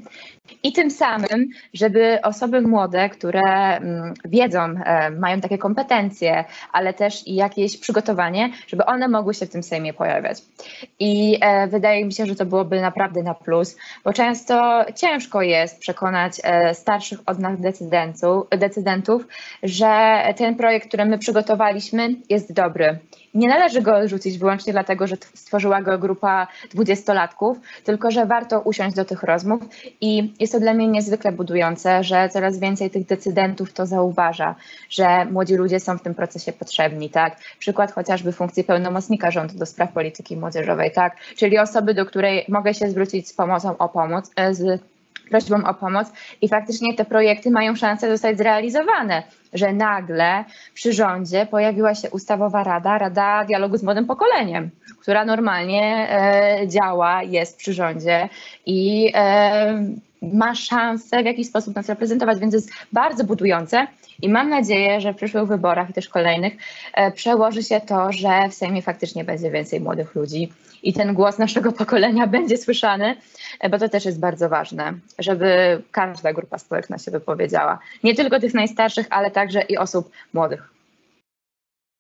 [0.63, 3.43] I tym samym, żeby osoby młode, które
[3.77, 9.51] mm, wiedzą, e, mają takie kompetencje, ale też jakieś przygotowanie, żeby one mogły się w
[9.51, 10.39] tym Sejmie pojawiać.
[10.99, 15.79] I e, wydaje mi się, że to byłoby naprawdę na plus, bo często ciężko jest
[15.79, 17.61] przekonać e, starszych od nas
[18.49, 19.27] decydentów,
[19.63, 22.99] że ten projekt, który my przygotowaliśmy, jest dobry
[23.37, 28.97] nie należy go odrzucić wyłącznie dlatego, że stworzyła go grupa dwudziestolatków, tylko że warto usiąść
[28.97, 29.63] do tych rozmów
[30.01, 34.55] i jest to dla mnie niezwykle budujące, że coraz więcej tych decydentów to zauważa,
[34.91, 37.37] że młodzi ludzie są w tym procesie potrzebni, tak?
[37.59, 41.17] Przykład chociażby funkcji pełnomocnika rządu do spraw polityki młodzieżowej, tak?
[41.37, 44.81] Czyli osoby, do której mogę się zwrócić z pomocą o pomoc, e, z
[45.31, 46.13] prośbą o pomoc
[46.43, 49.23] i faktycznie te projekty mają szansę zostać zrealizowane,
[49.57, 50.45] że nagle
[50.75, 57.23] przy rządzie pojawiła się ustawowa rada, Rada Dialogu z Młodym Pokoleniem, która normalnie e, działa,
[57.23, 58.29] jest przy rządzie
[58.67, 59.85] i e,
[60.23, 63.87] ma szansę w jakiś sposób nas reprezentować, więc jest bardzo budujące
[64.23, 66.57] i mam nadzieję, że w przyszłych wyborach i też kolejnych
[66.95, 70.53] e, przełoży się to, że w Sejmie faktycznie będzie więcej młodych ludzi
[70.87, 73.17] i ten głos naszego pokolenia będzie słyszany,
[73.61, 77.79] e, bo to też jest bardzo ważne, żeby każda grupa społeczna się wypowiedziała.
[78.05, 80.71] Nie tylko tych najstarszych, ale także i osób młodych.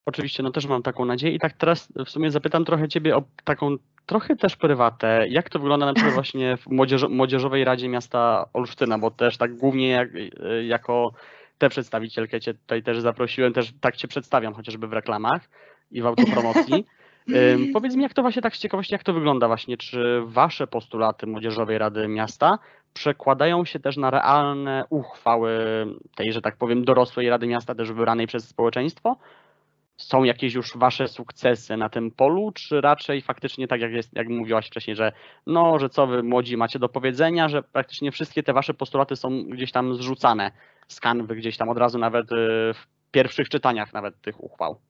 [0.08, 3.22] Oczywiście, no też mam taką nadzieję i tak teraz w sumie zapytam trochę ciebie o
[3.44, 3.76] taką
[4.06, 5.24] trochę też prywatę.
[5.28, 9.56] Jak to wygląda na przykład właśnie w młodzież Młodzieżowej Radzie Miasta Olsztyna, bo też tak
[9.56, 10.08] głównie jak,
[10.66, 11.12] jako
[11.58, 15.42] tę przedstawicielkę cię tutaj też zaprosiłem, też tak cię przedstawiam chociażby w reklamach
[15.90, 16.84] i w autopromocji.
[17.72, 21.26] Powiedz mi, jak to właśnie tak z ciekawości, jak to wygląda właśnie, czy wasze postulaty
[21.26, 22.58] Młodzieżowej Rady Miasta
[22.94, 25.58] przekładają się też na realne uchwały
[26.14, 29.16] tej, że tak powiem, dorosłej Rady Miasta, też wybranej przez społeczeństwo?
[29.96, 34.28] Są jakieś już wasze sukcesy na tym polu, czy raczej faktycznie tak jak jest, jak
[34.28, 35.12] mówiłaś wcześniej, że
[35.46, 39.44] no, że co wy młodzi macie do powiedzenia, że praktycznie wszystkie te wasze postulaty są
[39.44, 40.50] gdzieś tam zrzucane
[40.88, 42.36] z kanwy, gdzieś tam od razu nawet y,
[42.74, 44.80] w pierwszych czytaniach nawet tych uchwał?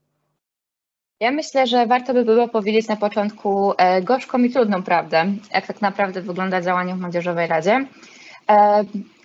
[1.21, 5.67] Ja myślę, że warto by było powiedzieć na początku e, gorzką i trudną prawdę, jak
[5.67, 7.87] tak naprawdę wygląda działanie w Młodzieżowej Radzie.
[8.51, 8.85] E,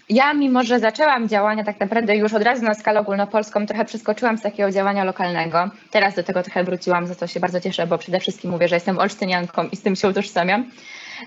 [0.10, 4.38] ja, mimo że zaczęłam działania tak naprawdę już od razu na skalę ogólnopolską, trochę przeskoczyłam
[4.38, 5.70] z takiego działania lokalnego.
[5.92, 8.76] Teraz do tego trochę wróciłam, za to się bardzo cieszę, bo przede wszystkim mówię, że
[8.76, 10.72] jestem olsztynianką i z tym się utożsamiam.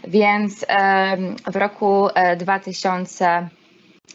[0.09, 1.17] Więc e,
[1.53, 3.49] w roku 2000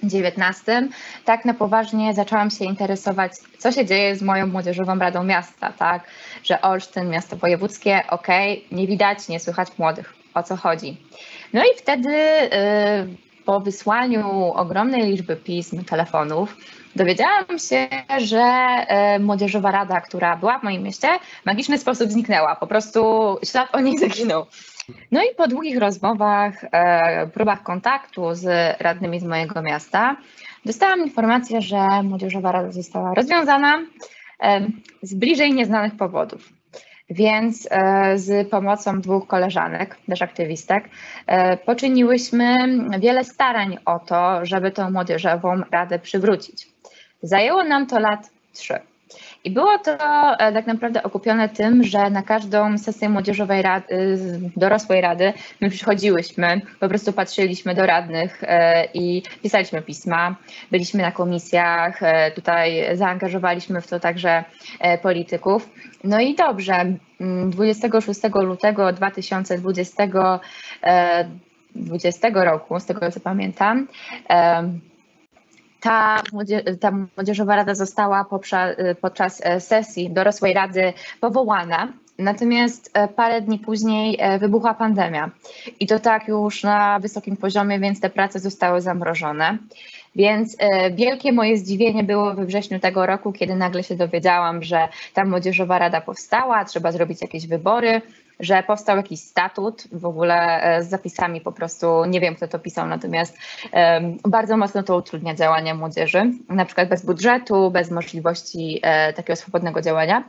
[0.04, 0.90] 19
[1.26, 6.04] tak na poważnie zaczęłam się interesować, co się dzieje z moją młodzieżową radą miasta, tak,
[6.44, 8.28] że Olsztyn, miasto wojewódzkie, ok,
[8.72, 10.98] nie widać, nie słychać młodych, o co chodzi.
[11.54, 12.50] No i wtedy y,
[13.46, 16.58] po wysłaniu ogromnej liczby pism, telefonów,
[16.96, 17.88] dowiedziałam się,
[18.18, 18.76] że
[19.16, 21.08] y, młodzieżowa rada, która była w moim mieście,
[21.42, 23.02] w magiczny sposób zniknęła, po prostu
[23.44, 24.46] ślad o niej zaginął.
[25.12, 28.46] No i po długich rozmowach, e, próbach kontaktu z
[28.82, 30.16] radnymi z mojego miasta,
[30.66, 33.82] dostałam informację, że Młodzieżowa Rada została rozwiązana
[34.44, 34.68] e,
[35.02, 36.50] z bliżej nieznanych powodów.
[37.10, 40.90] Więc e, z pomocą dwóch koleżanek, też aktywistek,
[41.66, 42.56] poczyniłyśmy
[43.00, 46.68] wiele starań o to, żeby tę młodzieżową radę przywrócić.
[47.22, 48.80] Zajęło nam to lat trzy.
[49.44, 49.92] I było to
[50.40, 53.86] e, tak naprawdę okupione tym, że na każdą sesję młodzieżowej rady,
[54.58, 60.36] dorosłej rady my przychodziłyśmy, po prostu patrzyliśmy do radnych e, i pisaliśmy pisma,
[60.72, 64.44] byliśmy na komisjach, e, tutaj zaangażowaliśmy w to także
[65.02, 65.70] polityków.
[66.04, 66.86] No i dobrze,
[67.50, 70.08] 26 mm, lutego 2020
[71.76, 73.88] 20 roku, z tego co pamiętam,
[75.80, 76.24] ta,
[76.80, 78.26] ta Młodzieżowa Rada została
[79.02, 81.94] podczas e, sesji dorosłej rady powołana.
[82.18, 85.30] Natomiast e, parę dni później e, wybuchła pandemia
[85.80, 89.58] i to tak już na wysokim poziomie, więc te prace zostały zamrożone.
[90.16, 90.58] Więc
[90.92, 95.80] wielkie moje zdziwienie było we wrześniu tego roku, kiedy nagle się dowiedziałam, że ta Młodzieżowa
[95.80, 98.02] Rada powstała, trzeba zrobić jakieś wybory
[98.40, 102.60] że powstał jakiś statut w ogóle e, z zapisami po prostu, nie wiem kto to
[102.60, 103.38] pisał, natomiast
[104.26, 109.82] bardzo mocno to utrudnia działania młodzieży, na przykład bez budżetu, bez możliwości e, takiego swobodnego
[109.82, 110.24] działania.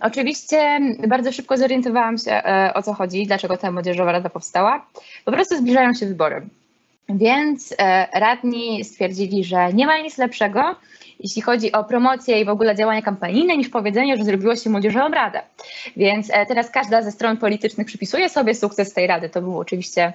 [0.00, 4.86] Oczywiście bardzo szybko zorientowałam się e, o co chodzi, dlaczego ta młodzieżowa rada powstała.
[5.24, 6.46] Po prostu zbliżają się wybory.
[7.08, 7.74] Więc
[8.12, 10.76] radni stwierdzili, że nie ma nic lepszego,
[11.20, 15.08] jeśli chodzi o promocję i w ogóle działania kampanijne, niż powiedzenie, że zrobiło się młodzieżową
[15.08, 15.42] radę.
[15.96, 19.28] Więc e, teraz każda ze stron politycznych przypisuje sobie sukces tej rady.
[19.28, 20.12] To było oczywiście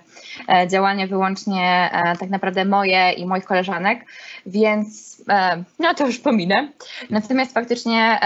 [0.49, 4.05] e, działanie wyłącznie e, tak naprawdę moje i moich koleżanek,
[4.45, 5.09] więc
[5.79, 6.67] no to już pominę.
[7.09, 8.19] Natomiast faktycznie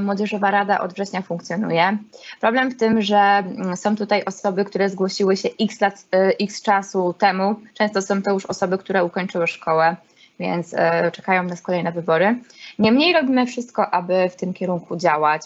[0.00, 1.98] Młodzieżowa Rada od września funkcjonuje.
[2.40, 6.04] Problem w tym, że mm, są tutaj osoby, które zgłosiły się x, lat,
[6.40, 7.54] x czasu temu.
[7.74, 9.96] Często są to już osoby, które ukończyły szkołę
[10.38, 12.38] więc e, czekają nas kolejne wybory.
[12.78, 15.42] Niemniej robimy wszystko, aby w tym kierunku działać.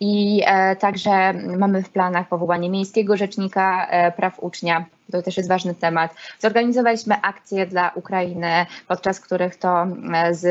[0.00, 5.48] I e, także mamy w planach powołanie Miejskiego Rzecznika e, Praw Ucznia, to też jest
[5.48, 6.14] ważny temat.
[6.38, 10.44] Zorganizowaliśmy akcje dla Ukrainy, podczas których to e, z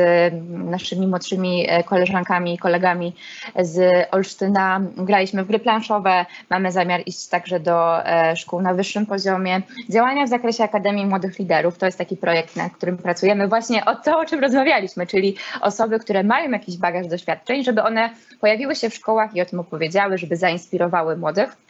[0.48, 3.16] naszymi młodszymi e, koleżankami i kolegami
[3.60, 6.26] z Olsztyna graliśmy w gry planszowe.
[6.50, 9.62] Mamy zamiar iść także do e, szkół na wyższym poziomie.
[9.90, 13.94] Działania w zakresie Akademii Młodych Liderów to jest taki projekt, nad którym pracujemy właśnie o
[13.94, 18.90] to, o czym rozmawialiśmy, czyli osoby, które mają jakiś bagaż doświadczeń, żeby one pojawiły się
[18.90, 21.63] w szkołach i o tym opowiedziały, żeby zainspirowały młodych.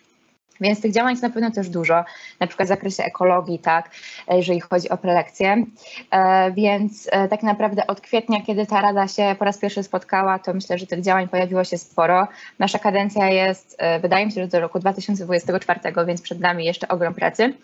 [0.60, 2.04] Więc tych działań jest na pewno też dużo,
[2.40, 3.90] na przykład w zakresie ekologii, tak,
[4.30, 5.64] jeżeli chodzi o prelekcje.
[6.10, 10.38] E, więc e, tak naprawdę od kwietnia, kiedy ta rada się po raz pierwszy spotkała,
[10.38, 12.28] to myślę, że tych działań pojawiło się sporo.
[12.58, 16.88] Nasza kadencja jest, e, wydaje mi się, że do roku 2024, więc przed nami jeszcze
[16.88, 17.54] ogrom pracy.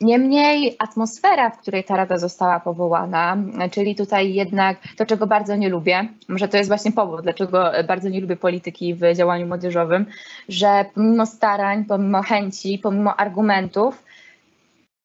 [0.00, 3.36] Niemniej atmosfera, w której ta rada została powołana,
[3.70, 8.08] czyli tutaj jednak to, czego bardzo nie lubię, może to jest właśnie powód, dlaczego bardzo
[8.08, 10.06] nie lubię polityki w działaniu młodzieżowym,
[10.48, 14.04] że pomimo starań, pomimo chęci, pomimo argumentów,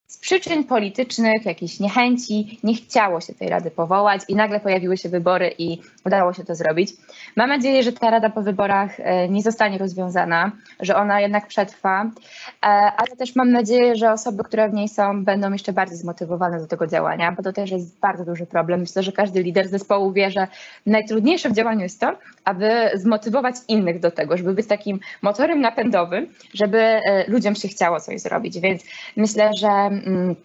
[0.07, 5.09] z przyczyn politycznych, jakiejś niechęci, nie chciało się tej rady powołać i nagle pojawiły się
[5.09, 6.93] wybory i udało się to zrobić.
[7.35, 12.03] Mam nadzieję, że ta rada po wyborach e, nie zostanie rozwiązana, że ona jednak przetrwa,
[12.03, 16.59] e, ale też mam nadzieję, że osoby, które w niej są, będą jeszcze bardziej zmotywowane
[16.59, 18.79] do tego działania, bo to też jest bardzo duży problem.
[18.79, 20.47] Myślę, że każdy lider zespołu wie, że
[20.85, 26.27] najtrudniejsze w działaniu jest to, aby zmotywować innych do tego, żeby być takim motorem napędowym,
[26.53, 28.59] żeby e, ludziom się chciało coś zrobić.
[28.59, 28.83] Więc
[29.15, 30.35] myślę, że mm,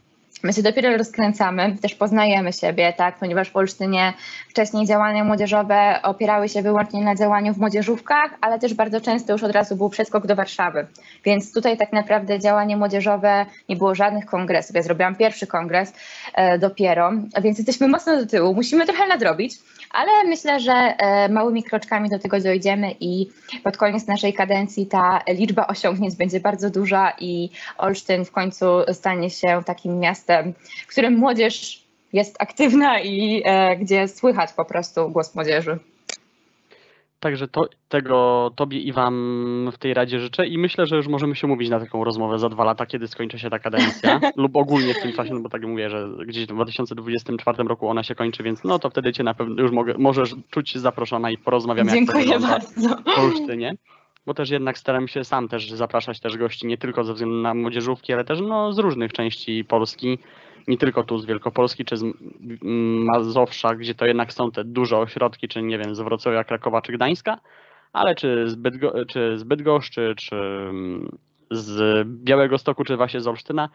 [0.44, 4.12] My się dopiero rozkręcamy, też poznajemy siebie, tak, ponieważ w Olsztynie
[4.48, 9.42] wcześniej działania młodzieżowe opierały się wyłącznie na działaniu w młodzieżówkach, ale też bardzo często już
[9.42, 10.86] od razu był przeskok do Warszawy.
[11.24, 14.76] Więc tutaj tak naprawdę działanie młodzieżowe nie było żadnych kongresów.
[14.76, 15.92] Ja zrobiłam pierwszy kongres
[16.34, 18.54] e, dopiero, więc jesteśmy mocno do tyłu.
[18.54, 19.54] Musimy trochę nadrobić,
[19.94, 23.30] ale myślę, że e, małymi kroczkami do tego dojdziemy i
[23.64, 29.30] pod koniec naszej kadencji ta liczba osiągnięć będzie bardzo duża i Olsztyn w końcu stanie
[29.30, 30.54] się takim miastem,
[30.86, 35.78] w którym młodzież jest aktywna i e, gdzie słychać po prostu głos młodzieży.
[37.24, 41.36] Także to, tego Tobie i Wam w tej Radzie życzę i myślę, że już możemy
[41.36, 44.94] się mówić na taką rozmowę za dwa lata, kiedy skończy się ta kadencja lub ogólnie
[44.94, 48.42] w tym czasie, no bo tak mówię, że gdzieś w 2024 roku ona się kończy,
[48.42, 51.92] więc no to wtedy Cię na pewno już mogę, możesz czuć się zaproszona i porozmawiamy
[51.92, 52.96] Dziękuję jak to bardzo.
[53.16, 53.76] Olsztynie.
[54.26, 57.54] Bo też jednak staram się sam też zapraszać też gości nie tylko ze względu na
[57.54, 60.18] młodzieżówki, ale też no, z różnych części Polski
[60.68, 62.04] nie tylko tu z Wielkopolski czy z
[63.04, 66.92] Mazowsza, gdzie to jednak są te duże ośrodki, czy nie wiem, z Wrocławia, Krakowa czy
[66.92, 67.40] Gdańska,
[67.92, 70.36] ale czy z, Bydgo czy z Bydgoszczy, czy
[71.50, 73.68] z Białego Stoku, czy właśnie z Olsztyna,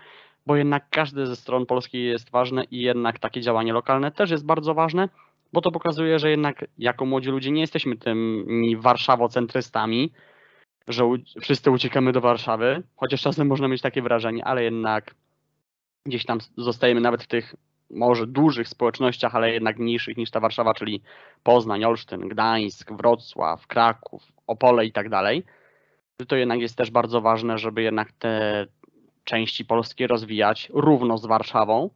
[0.46, 4.46] bo jednak każdy ze stron Polski jest ważne i jednak takie działanie lokalne też jest
[4.46, 5.10] bardzo ważne,
[5.54, 10.12] bo to pokazuje, że jednak jako młodzi ludzie nie jesteśmy tymi warszawocentrystami,
[10.88, 11.04] że
[11.42, 15.16] wszyscy uciekamy do Warszawy, chociaż czasem można mieć takie wrażenie, ale jednak
[16.10, 17.56] gdzieś tam zostajemy nawet w tych
[17.90, 21.02] może dużych społecznościach, ale jednak mniejszych niż ta Warszawa, czyli
[21.44, 25.44] Poznań, Olsztyn, Gdańsk, Wrocław, Kraków, Opole i tak dalej,
[26.28, 28.66] to jednak jest też bardzo ważne, żeby jednak te
[29.24, 31.90] części polskie rozwijać równo z Warszawą.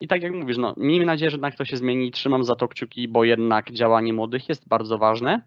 [0.00, 2.10] I tak jak mówisz, no, miejmy nadzieję, że jednak to się zmieni.
[2.10, 5.42] Trzymam za to kciuki, bo jednak działanie młodych jest bardzo ważne.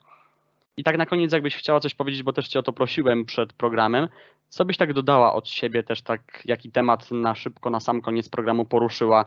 [0.77, 3.53] I tak na koniec, jakbyś chciała coś powiedzieć, bo też Cię o to prosiłem przed
[3.53, 4.07] programem,
[4.49, 8.29] co byś tak dodała od siebie też tak, jaki temat na szybko, na sam koniec
[8.29, 9.25] programu poruszyła?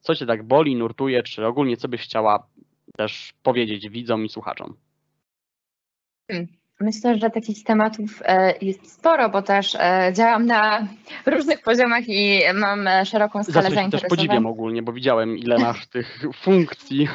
[0.00, 2.46] Co cię tak boli, nurtuje, czy ogólnie co byś chciała
[2.96, 4.76] też powiedzieć widzom i słuchaczom?
[6.30, 6.46] Hmm.
[6.80, 10.88] Myślę, że takich tematów e, jest sporo, bo też e, działam na
[11.26, 14.00] różnych poziomach i mam e, szeroką skalę Za zainteresowań.
[14.00, 17.08] też podziwiam ogólnie, bo widziałem ile masz tych funkcji.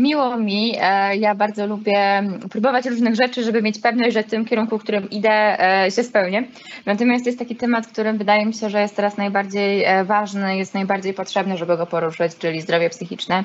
[0.00, 0.76] Miło mi.
[0.80, 4.82] E, ja bardzo lubię próbować różnych rzeczy, żeby mieć pewność, że w tym kierunku, w
[4.82, 6.44] którym idę, e, się spełnię.
[6.86, 10.74] Natomiast jest taki temat, którym wydaje mi się, że jest teraz najbardziej e, ważny, jest
[10.74, 13.44] najbardziej potrzebny, żeby go poruszyć, czyli zdrowie psychiczne.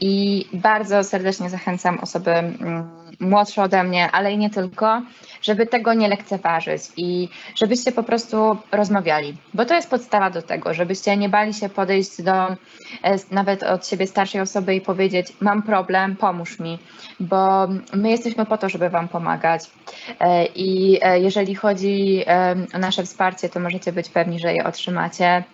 [0.00, 5.02] I bardzo serdecznie zachęcam osoby mm, młodsze ode mnie, ale i nie tylko,
[5.42, 10.74] żeby tego nie lekceważyć i żebyście po prostu rozmawiali, bo to jest podstawa do tego,
[10.74, 12.56] żebyście nie bali się podejść do
[13.30, 16.78] nawet od siebie starszej osoby i powiedzieć: Mam problem, pomóż mi,
[17.20, 19.62] bo my jesteśmy po to, żeby Wam pomagać.
[20.54, 22.24] I jeżeli chodzi
[22.74, 25.44] o nasze wsparcie, to możecie być pewni, że je otrzymacie.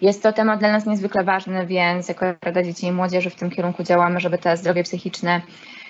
[0.00, 3.50] Jest to temat dla nas niezwykle ważny, więc jako Rada Dzieci i Młodzieży w tym
[3.50, 5.40] kierunku działamy, żeby te zdrowie psychiczne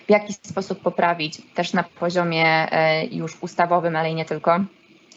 [0.06, 2.68] w jakiś sposób poprawić, też na poziomie
[3.10, 4.60] już ustawowym, ale i nie tylko.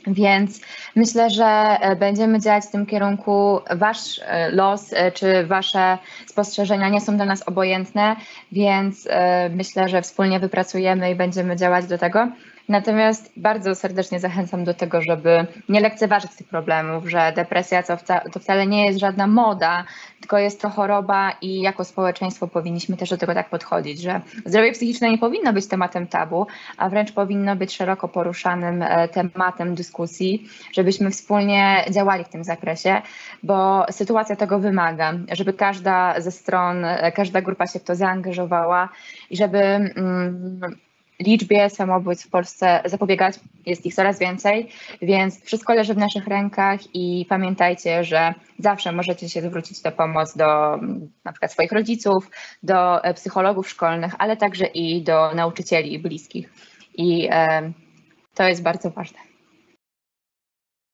[0.08, 0.62] Więc
[0.96, 3.60] myślę, że będziemy działać w tym kierunku.
[3.76, 4.22] Wasz
[4.52, 8.16] los czy Wasze spostrzeżenia nie są dla nas obojętne,
[8.52, 9.08] więc
[9.50, 12.28] myślę, że wspólnie wypracujemy i będziemy działać do tego.
[12.70, 18.20] Natomiast bardzo serdecznie zachęcam do tego, żeby nie lekceważyć tych problemów, że depresja to, wca,
[18.20, 19.84] to wcale nie jest żadna moda,
[20.20, 24.72] tylko jest to choroba i jako społeczeństwo powinniśmy też do tego tak podchodzić, że zdrowie
[24.72, 26.48] psychiczne nie powinno być tematem tabu,
[26.78, 33.02] a wręcz powinno być szeroko poruszanym tematem dyskusji, żebyśmy wspólnie działali w tym zakresie,
[33.44, 36.86] bo sytuacja tego wymaga, żeby każda ze stron,
[37.16, 38.90] każda grupa się w to zaangażowała
[39.30, 39.90] i żeby.
[41.20, 43.40] Liczbie samobójstw w Polsce zapobiegać.
[43.66, 44.70] Jest ich coraz więcej,
[45.02, 50.38] więc wszystko leży w naszych rękach i pamiętajcie, że zawsze możecie się zwrócić do pomocy
[50.38, 52.30] do mm, na przykład swoich rodziców,
[52.64, 56.54] do e, psychologów szkolnych, ale także i do nauczycieli i bliskich.
[56.98, 57.72] I e,
[58.36, 59.20] to jest bardzo ważne.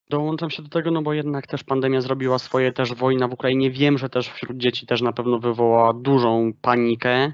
[0.10, 3.72] Dołączam się do tego, no bo jednak też pandemia zrobiła swoje, też wojna w Ukrainie.
[3.72, 7.34] Wiem, że też wśród dzieci też na pewno wywołała dużą panikę.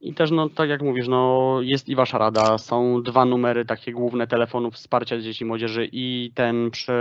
[0.00, 2.58] I też, no tak jak mówisz, no jest i wasza rada.
[2.58, 6.92] Są dwa numery takie główne telefonów wsparcia dzieci i młodzieży i ten przy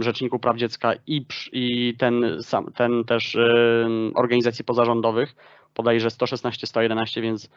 [0.00, 5.34] Rzeczniku Praw Dziecka i, przy, i ten, sam, ten też y, organizacji pozarządowych.
[5.74, 7.50] Podajże 116, 111, więc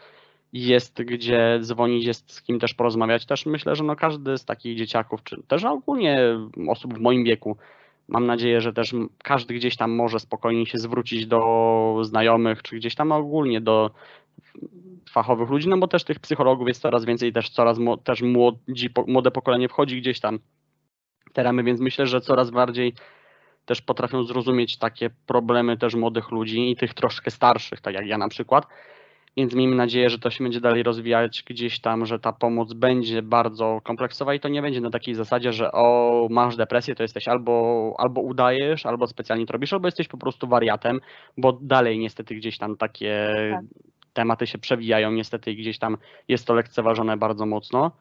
[0.54, 3.26] jest gdzie dzwonić, jest z kim też porozmawiać.
[3.26, 6.20] Też myślę, że no każdy z takich dzieciaków, czy też ogólnie
[6.68, 7.58] osób w moim wieku,
[8.08, 12.96] mam nadzieję, że też każdy gdzieś tam może spokojnie się zwrócić do znajomych, czy gdzieś
[12.96, 13.92] tam ogólnie do
[15.10, 19.32] fachowych ludzi, no bo też tych psychologów jest coraz więcej, też coraz też młodzi, młode
[19.32, 20.40] pokolenie wchodzi gdzieś tam
[21.34, 22.94] te ramy, więc myślę, że coraz bardziej
[23.66, 28.18] też potrafią zrozumieć takie problemy też młodych ludzi i tych troszkę starszych, tak jak ja
[28.18, 28.68] na przykład.
[29.38, 33.22] Więc miejmy nadzieję, że to się będzie dalej rozwijać gdzieś tam, że ta pomoc będzie
[33.22, 37.28] bardzo kompleksowa i to nie będzie na takiej zasadzie, że o, masz depresję, to jesteś
[37.28, 41.00] albo, albo udajesz, albo specjalnie to robisz, albo jesteś po prostu wariatem,
[41.38, 43.66] bo dalej niestety gdzieś tam takie Tak.
[44.14, 45.98] Tematy się przewijają, niestety i gdzieś tam
[46.28, 47.92] jest to lekceważone bardzo mocno.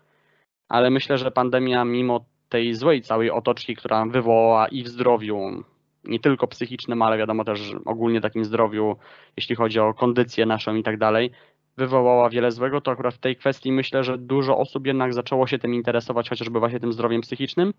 [0.69, 5.65] Ale myślę, że pandemia, mimo tej złej całej otoczki, która wywołała i w zdrowiu,
[6.05, 8.97] nie tylko psychicznym, ale wiadomo też ogólnie takim zdrowiu,
[9.37, 11.31] jeśli chodzi o kondycję naszą i tak dalej,
[11.77, 15.59] wywołała wiele złego, to akurat w tej kwestii myślę, że dużo osób jednak zaczęło się
[15.59, 17.75] tym interesować, chociażby właśnie tym zdrowiem psychicznym,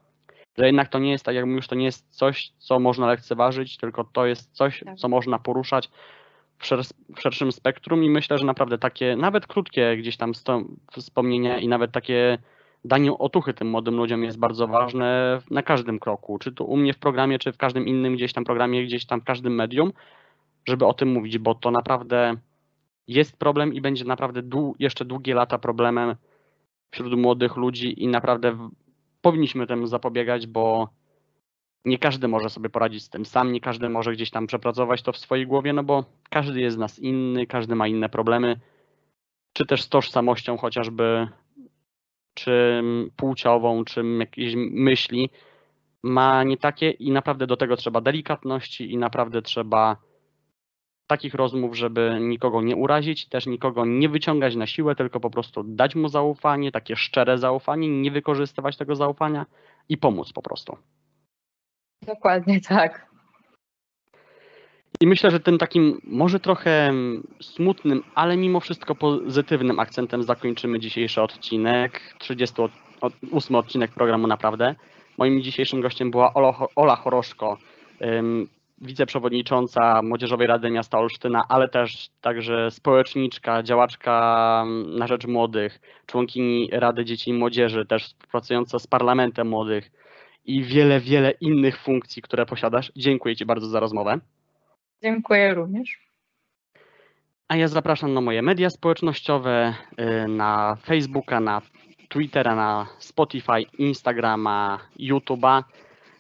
[0.58, 3.78] że jednak to nie jest, tak jak mówisz, to nie jest coś, co można lekceważyć,
[3.78, 4.98] tylko to jest coś, Tak.
[4.98, 5.90] co można poruszać
[6.60, 10.32] w, szer- w szerszym spektrum i myślę, że naprawdę takie, nawet krótkie gdzieś tam
[10.92, 12.38] wspomnienia i nawet takie
[12.86, 16.94] danie otuchy tym młodym ludziom jest bardzo ważne na każdym kroku, czy to u mnie
[16.94, 19.92] w programie, czy w każdym innym gdzieś tam programie, gdzieś tam w każdym medium,
[20.68, 22.36] żeby o tym mówić, bo to naprawdę
[23.08, 26.16] jest problem i będzie naprawdę dłu- jeszcze długie lata problemem
[26.92, 28.70] wśród młodych ludzi i naprawdę
[29.22, 30.90] powinniśmy temu zapobiegać, bo
[31.86, 35.12] nie każdy może sobie poradzić z tym sam, nie każdy może gdzieś tam przepracować to
[35.12, 38.60] w swojej głowie, no bo każdy jest z nas inny, każdy ma inne problemy,
[39.54, 41.28] czy też z tożsamością chociażby,
[42.34, 42.84] czy
[43.16, 45.30] płciową, czy jakieś myśli,
[46.04, 49.98] ma nie takie i naprawdę do tego trzeba delikatności i naprawdę trzeba
[51.08, 55.64] takich rozmów, żeby nikogo nie urazić, też nikogo nie wyciągać na siłę, tylko po prostu
[55.64, 59.46] dać mu zaufanie, takie szczere zaufanie, nie wykorzystywać tego zaufania
[59.90, 60.78] i pomóc po prostu.
[62.06, 63.09] Dokładnie tak.
[65.02, 66.94] I myślę, że tym takim może trochę
[67.42, 74.76] smutnym, ale mimo wszystko pozytywnym akcentem zakończymy dzisiejszy odcinek, 38 odcinek programu Naprawdę.
[75.18, 76.34] Moim dzisiejszym gościem była
[76.76, 77.58] Ola, Choroszko,
[78.82, 84.66] wiceprzewodnicząca Młodzieżowej Rady Miasta Olsztyna, ale też także społeczniczka, działaczka
[84.98, 89.92] na rzecz młodych, członkini Rady Dzieci i Młodzieży, też współpracująca z Parlamentem Młodych
[90.46, 92.92] i wiele, wiele innych funkcji, które posiadasz.
[92.96, 94.20] Dziękuję Ci bardzo za rozmowę.
[95.04, 96.00] Dziękuję również.
[97.48, 99.74] A ja zapraszam na moje media społecznościowe,
[100.26, 101.62] y, na Facebooka, na
[102.10, 105.64] Twittera, na Spotify, Instagrama, YouTube'a.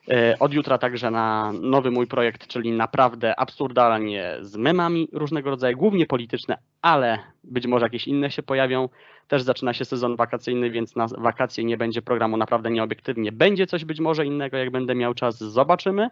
[0.10, 5.78] Y, Od jutra także na nowy mój projekt, czyli naprawdę absurdalnie z memami różnego rodzaju,
[5.78, 8.90] głównie polityczne, ale być może jakieś inne się pojawią.
[9.28, 13.32] Też zaczyna się sezon wakacyjny, więc na wakacje nie będzie programu naprawdę nieobiektywnie.
[13.32, 16.10] Będzie coś być może innego, jak będę miał czas, zobaczymy.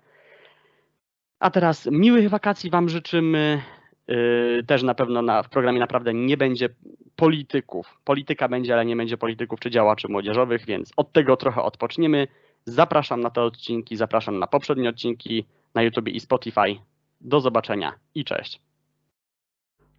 [1.39, 3.61] A teraz miłych wakacji Wam życzymy.
[4.07, 6.69] Yy, też na pewno na, w programie naprawdę nie będzie
[7.15, 7.99] polityków.
[8.03, 12.27] Polityka będzie, ale nie będzie polityków czy działaczy młodzieżowych, więc od tego trochę odpoczniemy.
[12.65, 16.75] Zapraszam na te odcinki, zapraszam na poprzednie odcinki na YouTube i Spotify.
[17.21, 18.61] Do zobaczenia i cześć.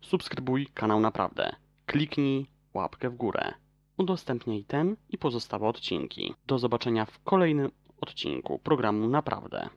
[0.00, 1.56] Subskrybuj kanał Naprawdę.
[1.86, 3.54] Kliknij łapkę w górę.
[3.96, 6.34] Udostępnij ten i pozostałe odcinki.
[6.46, 7.70] Do zobaczenia w kolejnym
[8.00, 9.68] odcinku programu Naprawdę.